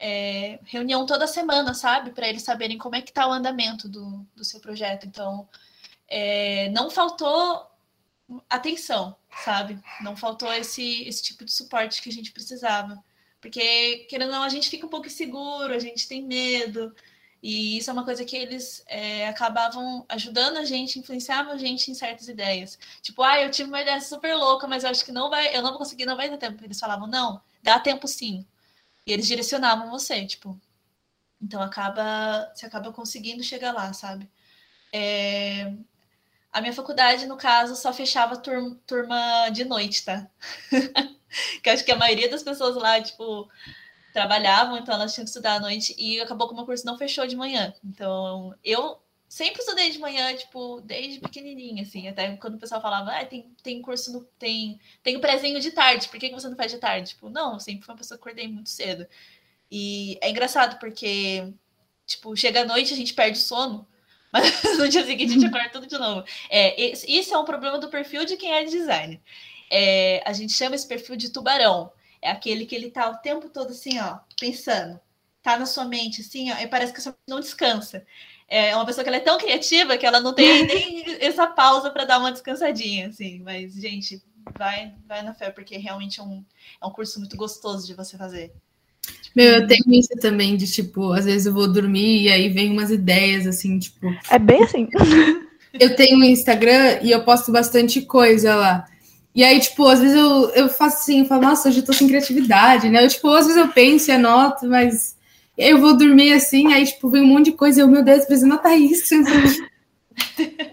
[0.00, 4.26] é, reunião toda semana, sabe, para eles saberem como é que está o andamento do,
[4.34, 5.06] do seu projeto.
[5.06, 5.48] Então,
[6.08, 7.70] é, não faltou
[8.50, 9.78] atenção, sabe?
[10.00, 13.02] Não faltou esse, esse tipo de suporte que a gente precisava.
[13.40, 16.94] Porque, querendo ou não, a gente fica um pouco inseguro, a gente tem medo,
[17.42, 21.90] e isso é uma coisa que eles é, acabavam ajudando a gente, influenciavam a gente
[21.90, 22.78] em certas ideias.
[23.02, 25.60] Tipo, ah, eu tive uma ideia super louca, mas eu acho que não vai, eu
[25.60, 26.64] não vou conseguir, não vai dar tempo.
[26.64, 28.46] Eles falavam, não, dá tempo sim.
[29.04, 30.58] E eles direcionavam você, tipo.
[31.40, 34.30] Então acaba, você acaba conseguindo chegar lá, sabe?
[34.92, 35.72] É,
[36.52, 40.28] a minha faculdade, no caso, só fechava turma, turma de noite, tá?
[41.62, 43.48] que acho que a maioria das pessoas lá, tipo,
[44.12, 46.98] trabalhavam, então elas tinham que estudar à noite e acabou que o meu curso não
[46.98, 47.72] fechou de manhã.
[47.84, 49.00] Então, eu
[49.32, 53.50] sempre estudei de manhã, tipo, desde pequenininha, assim, até quando o pessoal falava, ah, tem,
[53.62, 56.76] tem curso, no, tem, tem o prezinho de tarde, por que, você não faz de
[56.76, 57.10] tarde?
[57.10, 59.06] Tipo, não, sempre fui uma pessoa que acordei muito cedo.
[59.70, 61.50] E é engraçado porque,
[62.06, 63.88] tipo, chega à noite a gente perde o sono,
[64.30, 66.26] mas no dia seguinte a gente acorda tudo de novo.
[66.50, 69.18] É, isso é um problema do perfil de quem é de design.
[69.70, 71.90] É, a gente chama esse perfil de tubarão.
[72.22, 74.98] É aquele que ele tá o tempo todo assim, ó, pensando.
[75.42, 78.06] Tá na sua mente, assim, ó, e parece que você não descansa.
[78.48, 81.90] É uma pessoa que ela é tão criativa que ela não tem nem essa pausa
[81.90, 83.40] para dar uma descansadinha, assim.
[83.40, 84.22] Mas, gente,
[84.56, 86.44] vai, vai na fé, porque realmente é um,
[86.80, 88.52] é um curso muito gostoso de você fazer.
[89.34, 92.70] Meu, eu tenho isso também de tipo, às vezes eu vou dormir e aí vem
[92.70, 94.14] umas ideias assim, tipo.
[94.30, 94.88] É bem assim.
[95.80, 98.84] eu tenho um Instagram e eu posto bastante coisa lá.
[99.34, 101.92] E aí, tipo, às vezes eu, eu faço assim, eu falo, nossa, hoje eu tô
[101.92, 103.04] sem criatividade, né?
[103.04, 105.16] Eu, tipo, às vezes eu penso e anoto, mas
[105.56, 108.46] eu vou dormir assim, aí, tipo, vem um monte de coisa, eu, meu Deus, preciso
[108.46, 109.14] anotar isso.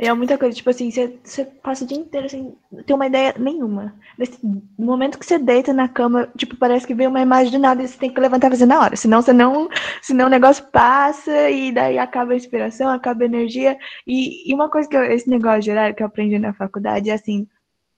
[0.00, 3.92] É muita coisa, tipo assim, você, passa o dia inteiro sem ter uma ideia nenhuma.
[4.16, 4.38] Nesse
[4.78, 7.88] momento que você deita na cama, tipo, parece que vem uma imagem de nada e
[7.88, 8.94] você tem que levantar e fazer na hora.
[8.94, 9.68] Senão você não.
[10.00, 13.76] Senão o negócio passa e daí acaba a inspiração, acaba a energia.
[14.06, 17.14] E, e uma coisa que eu, esse negócio horário que eu aprendi na faculdade é
[17.14, 17.48] assim: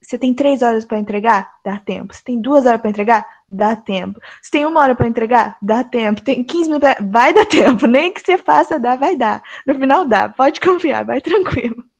[0.01, 1.51] você tem três horas para entregar?
[1.63, 2.15] Dá tempo.
[2.15, 3.27] Você tem duas horas para entregar?
[3.47, 4.19] Dá tempo.
[4.41, 5.55] Você tem uma hora para entregar?
[5.61, 6.21] Dá tempo.
[6.23, 7.05] Tem 15 minutos, pra...
[7.05, 7.85] vai dar tempo.
[7.85, 9.43] Nem que você faça, dá, vai dar.
[9.67, 10.29] No final dá.
[10.29, 11.90] Pode confiar, vai tranquilo.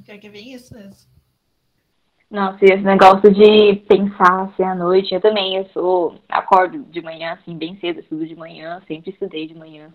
[0.00, 1.10] Pior que é isso mesmo.
[2.30, 7.02] Nossa, e esse negócio de pensar assim à noite, eu também, eu sou, acordo de
[7.02, 9.92] manhã, assim, bem cedo, estudo de manhã, sempre estudei de manhã.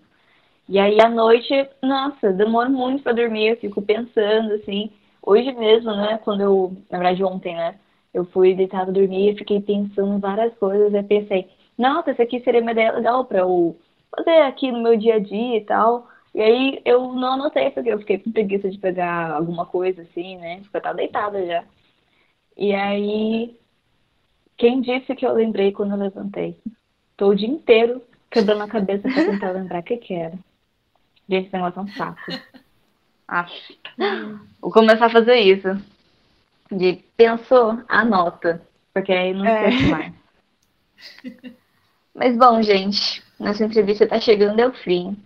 [0.68, 4.92] E aí à noite, nossa, demoro muito para dormir, eu fico pensando, assim.
[5.20, 7.74] Hoje mesmo, né, quando eu, na verdade ontem, né,
[8.14, 12.38] eu fui deitada dormir e fiquei pensando em várias coisas, e pensei, nossa, essa aqui
[12.40, 13.76] seria uma ideia legal para eu
[14.16, 16.06] fazer aqui no meu dia a dia e tal.
[16.38, 20.36] E aí eu não anotei, porque eu fiquei com preguiça de pegar alguma coisa assim,
[20.36, 20.60] né?
[20.60, 21.64] Porque eu tava deitada já.
[22.56, 23.58] E aí,
[24.56, 26.56] quem disse que eu lembrei quando eu levantei?
[27.16, 30.38] Tô o dia inteiro quebrando a cabeça pra tentar lembrar o que que era.
[31.28, 32.20] Gente, esse negócio é um saco.
[33.26, 33.76] Acho.
[34.60, 35.66] Vou começar a fazer isso.
[36.70, 38.62] De pensou, anota.
[38.94, 39.70] Porque aí não é.
[39.70, 40.14] esquece mais.
[42.14, 45.16] Mas bom, gente, nossa entrevista tá chegando ao fim.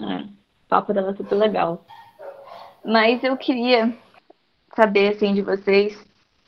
[0.00, 0.28] É, o
[0.68, 1.84] papo tava super legal.
[2.84, 3.96] Mas eu queria
[4.74, 5.98] saber, assim, de vocês,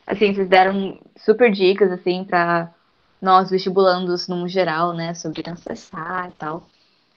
[0.06, 2.72] assim, vocês deram super dicas, assim, para
[3.20, 6.66] nós vestibulandos no geral, né, sobre acessar e tal.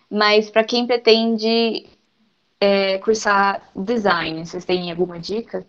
[0.10, 1.86] Mas para quem pretende
[2.60, 5.66] é, cursar design, vocês têm alguma dica?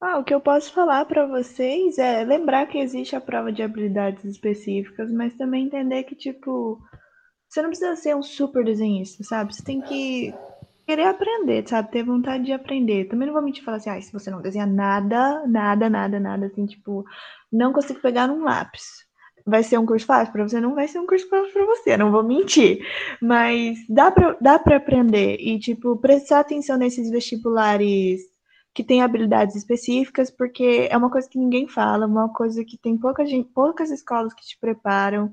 [0.00, 3.62] Ah, o que eu posso falar para vocês é lembrar que existe a prova de
[3.62, 6.80] habilidades específicas, mas também entender que, tipo,
[7.48, 9.54] você não precisa ser um super desenhista, sabe?
[9.54, 10.34] Você tem que
[10.86, 11.90] querer aprender, sabe?
[11.90, 13.06] Ter vontade de aprender.
[13.06, 16.46] Também não vou mentir falar assim, ah, se você não desenha nada, nada, nada, nada,
[16.46, 17.04] assim, tipo,
[17.52, 19.06] não consigo pegar num lápis.
[19.46, 20.60] Vai ser um curso fácil para você?
[20.60, 22.80] Não vai ser um curso fácil para você, não vou mentir.
[23.20, 28.20] Mas dá para dá pra aprender e, tipo, prestar atenção nesses vestibulares
[28.74, 32.96] que têm habilidades específicas, porque é uma coisa que ninguém fala, uma coisa que tem
[32.96, 35.32] pouca gente, poucas escolas que te preparam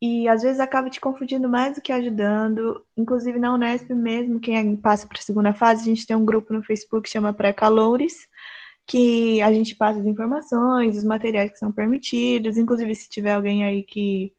[0.00, 2.84] e às vezes acaba te confundindo mais do que ajudando.
[2.96, 6.52] Inclusive na Unesp mesmo, quem passa para a segunda fase, a gente tem um grupo
[6.52, 8.28] no Facebook que chama Pré-Calores,
[8.86, 12.56] que a gente passa as informações, os materiais que são permitidos.
[12.56, 14.32] Inclusive, se tiver alguém aí que,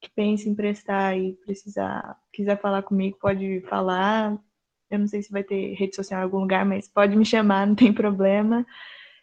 [0.00, 4.38] que pensa em prestar e precisar, quiser falar comigo, pode falar.
[4.90, 7.66] Eu não sei se vai ter rede social em algum lugar, mas pode me chamar,
[7.66, 8.66] não tem problema.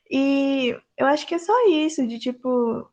[0.09, 2.89] E eu acho que é só isso, de tipo,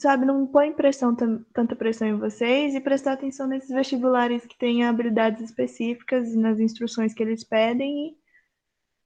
[0.00, 4.82] sabe, não põe pressão, tanta pressão em vocês e prestar atenção nesses vestibulares que têm
[4.82, 8.16] habilidades específicas nas instruções que eles pedem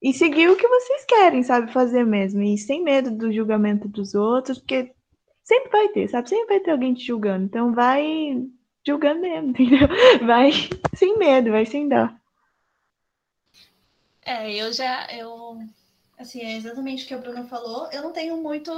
[0.00, 2.42] e, e seguir o que vocês querem, sabe, fazer mesmo.
[2.42, 4.94] E sem medo do julgamento dos outros, porque
[5.42, 6.28] sempre vai ter, sabe?
[6.28, 7.44] Sempre vai ter alguém te julgando.
[7.44, 8.46] Então vai
[8.86, 9.88] julgando mesmo, entendeu?
[10.24, 10.52] Vai
[10.94, 12.08] sem medo, vai sem dó.
[14.24, 15.58] É, eu já, eu,
[16.16, 17.90] assim, é exatamente o que a Bruna falou.
[17.90, 18.70] Eu não tenho muito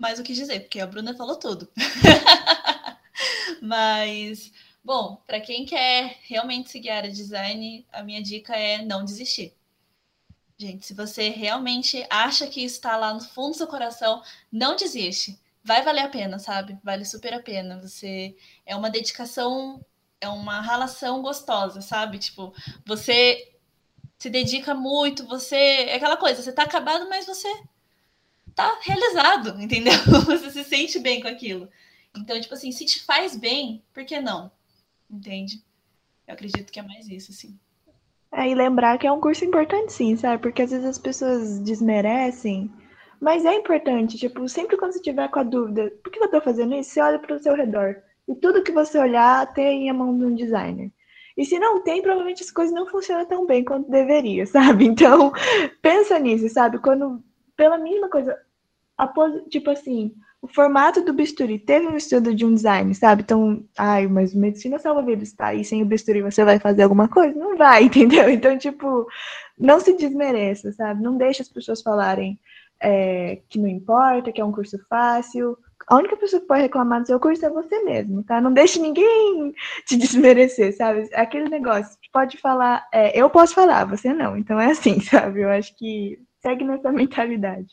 [0.00, 1.70] mais o que dizer, porque a Bruna falou tudo.
[3.60, 4.50] Mas,
[4.82, 9.04] bom, para quem quer realmente seguir a área de design, a minha dica é não
[9.04, 9.54] desistir.
[10.56, 15.38] Gente, se você realmente acha que está lá no fundo do seu coração, não desiste.
[15.62, 16.78] Vai valer a pena, sabe?
[16.82, 17.78] Vale super a pena.
[17.80, 18.34] Você
[18.64, 19.84] é uma dedicação,
[20.18, 22.18] é uma relação gostosa, sabe?
[22.18, 22.54] Tipo,
[22.86, 23.54] você
[24.18, 27.48] se dedica muito, você é aquela coisa, você tá acabado, mas você
[28.60, 29.92] tá realizado, entendeu?
[30.26, 31.68] Você se sente bem com aquilo.
[32.16, 34.50] Então, tipo assim, se te faz bem, por que não?
[35.10, 35.62] Entende?
[36.26, 37.58] Eu acredito que é mais isso, assim.
[38.32, 40.40] É, e lembrar que é um curso importante, sim, sabe?
[40.40, 42.70] Porque às vezes as pessoas desmerecem,
[43.20, 44.16] mas é importante.
[44.16, 46.90] Tipo, sempre quando você tiver com a dúvida, por que eu tô fazendo isso?
[46.90, 47.96] Você olha para o seu redor.
[48.28, 50.92] E tudo que você olhar tem a mão de um designer.
[51.36, 54.86] E se não tem, provavelmente as coisas não funcionam tão bem quanto deveria, sabe?
[54.86, 55.32] Então,
[55.82, 56.78] pensa nisso, sabe?
[56.78, 57.22] Quando,
[57.56, 58.38] pela mesma coisa,
[59.48, 63.22] tipo assim, o formato do bisturi teve um estudo de um design, sabe?
[63.22, 65.54] Então, ai, mas medicina salva vidas, tá?
[65.54, 67.38] E sem o bisturi você vai fazer alguma coisa?
[67.38, 68.28] Não vai, entendeu?
[68.30, 69.06] Então, tipo,
[69.58, 71.02] não se desmereça, sabe?
[71.02, 72.38] Não deixe as pessoas falarem
[72.80, 75.58] é, que não importa, que é um curso fácil.
[75.86, 78.40] A única pessoa que pode reclamar do seu curso é você mesmo, tá?
[78.40, 79.52] Não deixe ninguém
[79.86, 81.08] te desmerecer, sabe?
[81.14, 84.36] Aquele negócio, pode falar, é, eu posso falar, você não.
[84.36, 85.42] Então é assim, sabe?
[85.42, 87.68] Eu acho que segue nessa mentalidade.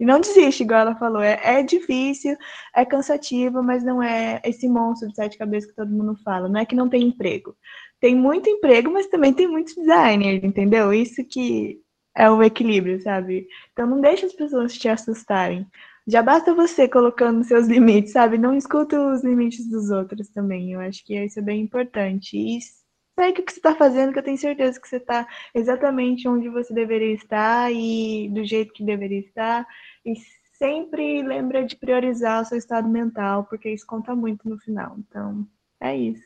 [0.00, 1.20] E não desiste, igual ela falou.
[1.20, 2.34] É, é difícil,
[2.74, 6.48] é cansativo, mas não é esse monstro de sete cabeças que todo mundo fala.
[6.48, 7.54] Não é que não tem emprego.
[8.00, 10.90] Tem muito emprego, mas também tem muito designer, entendeu?
[10.92, 11.80] Isso que
[12.16, 13.46] é o equilíbrio, sabe?
[13.72, 15.66] Então não deixe as pessoas te assustarem.
[16.06, 18.38] Já basta você colocando seus limites, sabe?
[18.38, 20.72] Não escuta os limites dos outros também.
[20.72, 22.36] Eu acho que isso é bem importante.
[22.38, 22.58] E
[23.18, 26.48] segue o que você está fazendo, que eu tenho certeza que você está exatamente onde
[26.48, 29.66] você deveria estar e do jeito que deveria estar.
[30.04, 30.14] E
[30.58, 34.96] sempre lembra de priorizar o seu estado mental, porque isso conta muito no final.
[34.98, 35.46] Então,
[35.80, 36.22] é isso.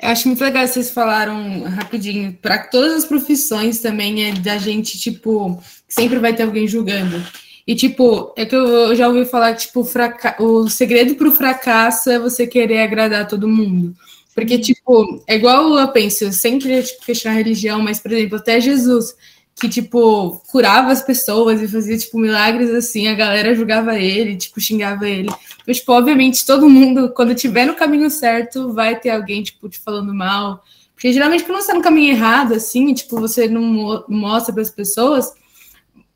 [0.00, 4.98] Eu acho muito legal vocês falaram rapidinho, para todas as profissões também é da gente,
[4.98, 7.22] tipo, sempre vai ter alguém julgando.
[7.66, 10.42] E, tipo, é que eu já ouvi falar que, tipo, fraca...
[10.42, 13.94] o segredo para o fracasso é você querer agradar todo mundo.
[14.34, 18.36] Porque, tipo, é igual eu penso, eu sempre tipo, questionar a religião, mas, por exemplo,
[18.36, 19.14] até Jesus
[19.54, 24.60] que, tipo, curava as pessoas e fazia, tipo, milagres assim, a galera julgava ele, tipo,
[24.60, 25.30] xingava ele.
[25.66, 29.78] Mas, tipo, obviamente, todo mundo, quando tiver no caminho certo, vai ter alguém, tipo, te
[29.78, 30.62] falando mal.
[30.94, 34.70] Porque geralmente, quando você tá no caminho errado, assim, tipo, você não mostra para as
[34.70, 35.32] pessoas,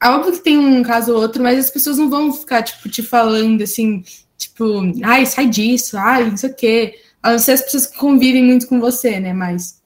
[0.03, 2.89] é óbvio que tem um caso ou outro, mas as pessoas não vão ficar, tipo,
[2.89, 4.03] te falando, assim,
[4.37, 4.65] tipo,
[5.03, 6.95] ai, sai disso, ai, não sei o quê.
[7.23, 9.78] A não ser as pessoas que convivem muito com você, né, mas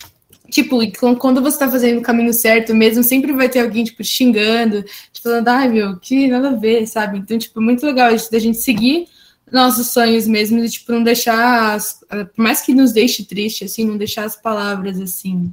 [0.53, 0.78] tipo,
[1.18, 5.22] quando você tá fazendo o caminho certo mesmo, sempre vai ter alguém, tipo, xingando, te
[5.22, 7.18] falando, ai, meu, que nada a ver, sabe?
[7.18, 9.09] Então, tipo, é muito legal isso da gente seguir
[9.50, 13.86] nossos sonhos mesmo e, tipo, não deixar, as, por mais que nos deixe triste, assim,
[13.86, 15.50] não deixar as palavras, assim,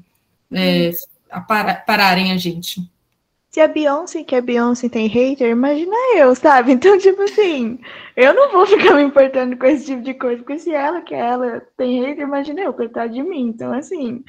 [0.51, 0.91] é,
[1.29, 2.81] a par, pararem a gente.
[3.49, 6.73] Se a Beyoncé, que a Beyoncé tem hater, imagina eu, sabe?
[6.73, 7.79] Então, tipo assim,
[8.15, 11.15] eu não vou ficar me importando com esse tipo de coisa, porque se ela, que
[11.15, 13.47] ela, tem hater, imagina eu, coitado de mim.
[13.47, 14.23] Então, assim,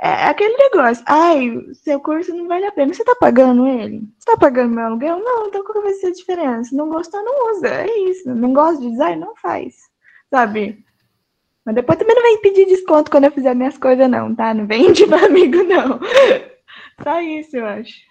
[0.00, 1.04] é aquele negócio.
[1.06, 2.94] Ai, seu curso não vale a pena.
[2.94, 4.02] Você tá pagando ele?
[4.18, 5.18] Você tá pagando meu aluguel?
[5.18, 6.74] Não, então qual vai ser a diferença?
[6.76, 7.68] Não gostou, não usa.
[7.68, 8.32] É isso.
[8.34, 9.20] Não gosta de design?
[9.20, 9.74] Não faz.
[10.30, 10.84] Sabe?
[11.64, 14.54] Mas depois também não vem pedir desconto quando eu fizer minhas coisas, não, tá?
[14.54, 16.00] Não vem de meu amigo, não.
[17.02, 18.08] Só isso, eu acho.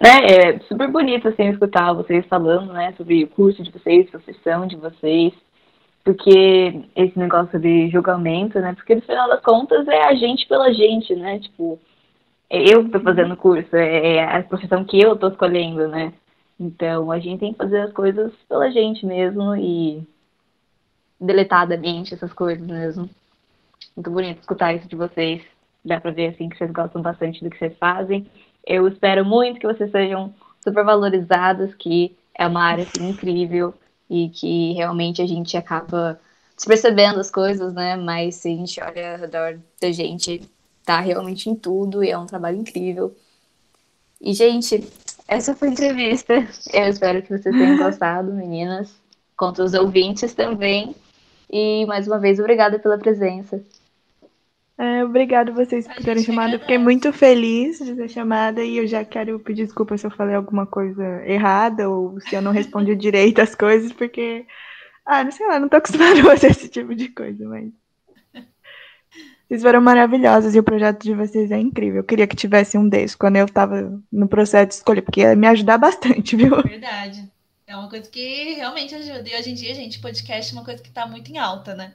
[0.00, 4.66] É, é super bonito, assim, escutar vocês falando, né, sobre o curso de vocês, profissão
[4.66, 5.32] de vocês
[6.04, 8.74] porque esse negócio de julgamento, né?
[8.74, 11.38] Porque no final das contas é a gente pela gente, né?
[11.38, 11.80] Tipo,
[12.50, 16.12] é eu que tô fazendo curso, é, é a profissão que eu tô escolhendo, né?
[16.60, 20.06] Então a gente tem que fazer as coisas pela gente mesmo e
[21.18, 23.08] deletadamente essas coisas mesmo.
[23.96, 25.42] Muito bonito escutar isso de vocês.
[25.82, 28.26] Dá pra ver assim que vocês gostam bastante do que vocês fazem.
[28.66, 33.74] Eu espero muito que vocês sejam super valorizados, que é uma área assim, incrível
[34.08, 36.20] e que realmente a gente acaba
[36.66, 37.96] percebendo as coisas, né?
[37.96, 40.42] Mas se a gente olha ao redor da gente,
[40.84, 43.14] tá realmente em tudo e é um trabalho incrível.
[44.20, 44.86] E, gente,
[45.26, 46.34] essa foi a entrevista.
[46.72, 48.94] Eu espero que vocês tenham gostado, meninas,
[49.36, 50.94] contra os ouvintes também.
[51.50, 53.62] E mais uma vez, obrigada pela presença.
[54.76, 56.54] É, obrigado vocês por terem chamado.
[56.54, 60.10] Eu fiquei muito feliz de ser chamada e eu já quero pedir desculpa se eu
[60.10, 64.44] falei alguma coisa errada ou se eu não respondi direito as coisas, porque,
[65.06, 67.70] ah, não sei lá, não tô acostumada a fazer esse tipo de coisa, mas.
[69.46, 71.98] Vocês foram maravilhosos e o projeto de vocês é incrível.
[71.98, 75.36] Eu queria que tivesse um desses quando eu tava no processo de escolher, porque ia
[75.36, 76.60] me ajudar bastante, viu?
[76.62, 77.30] Verdade.
[77.66, 79.28] É uma coisa que realmente ajuda.
[79.28, 81.94] E hoje em dia, gente, podcast é uma coisa que tá muito em alta, né?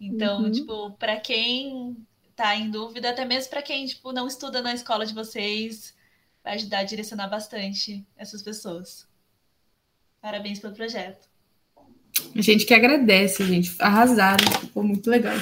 [0.00, 0.50] Então, uhum.
[0.50, 1.96] tipo, para quem
[2.36, 5.94] tá em dúvida, até mesmo para quem tipo, não estuda na escola de vocês,
[6.42, 9.06] vai ajudar a direcionar bastante essas pessoas.
[10.20, 11.28] Parabéns pelo projeto.
[12.36, 13.74] A gente que agradece, gente.
[13.78, 15.36] Arrasaram, ficou muito legal.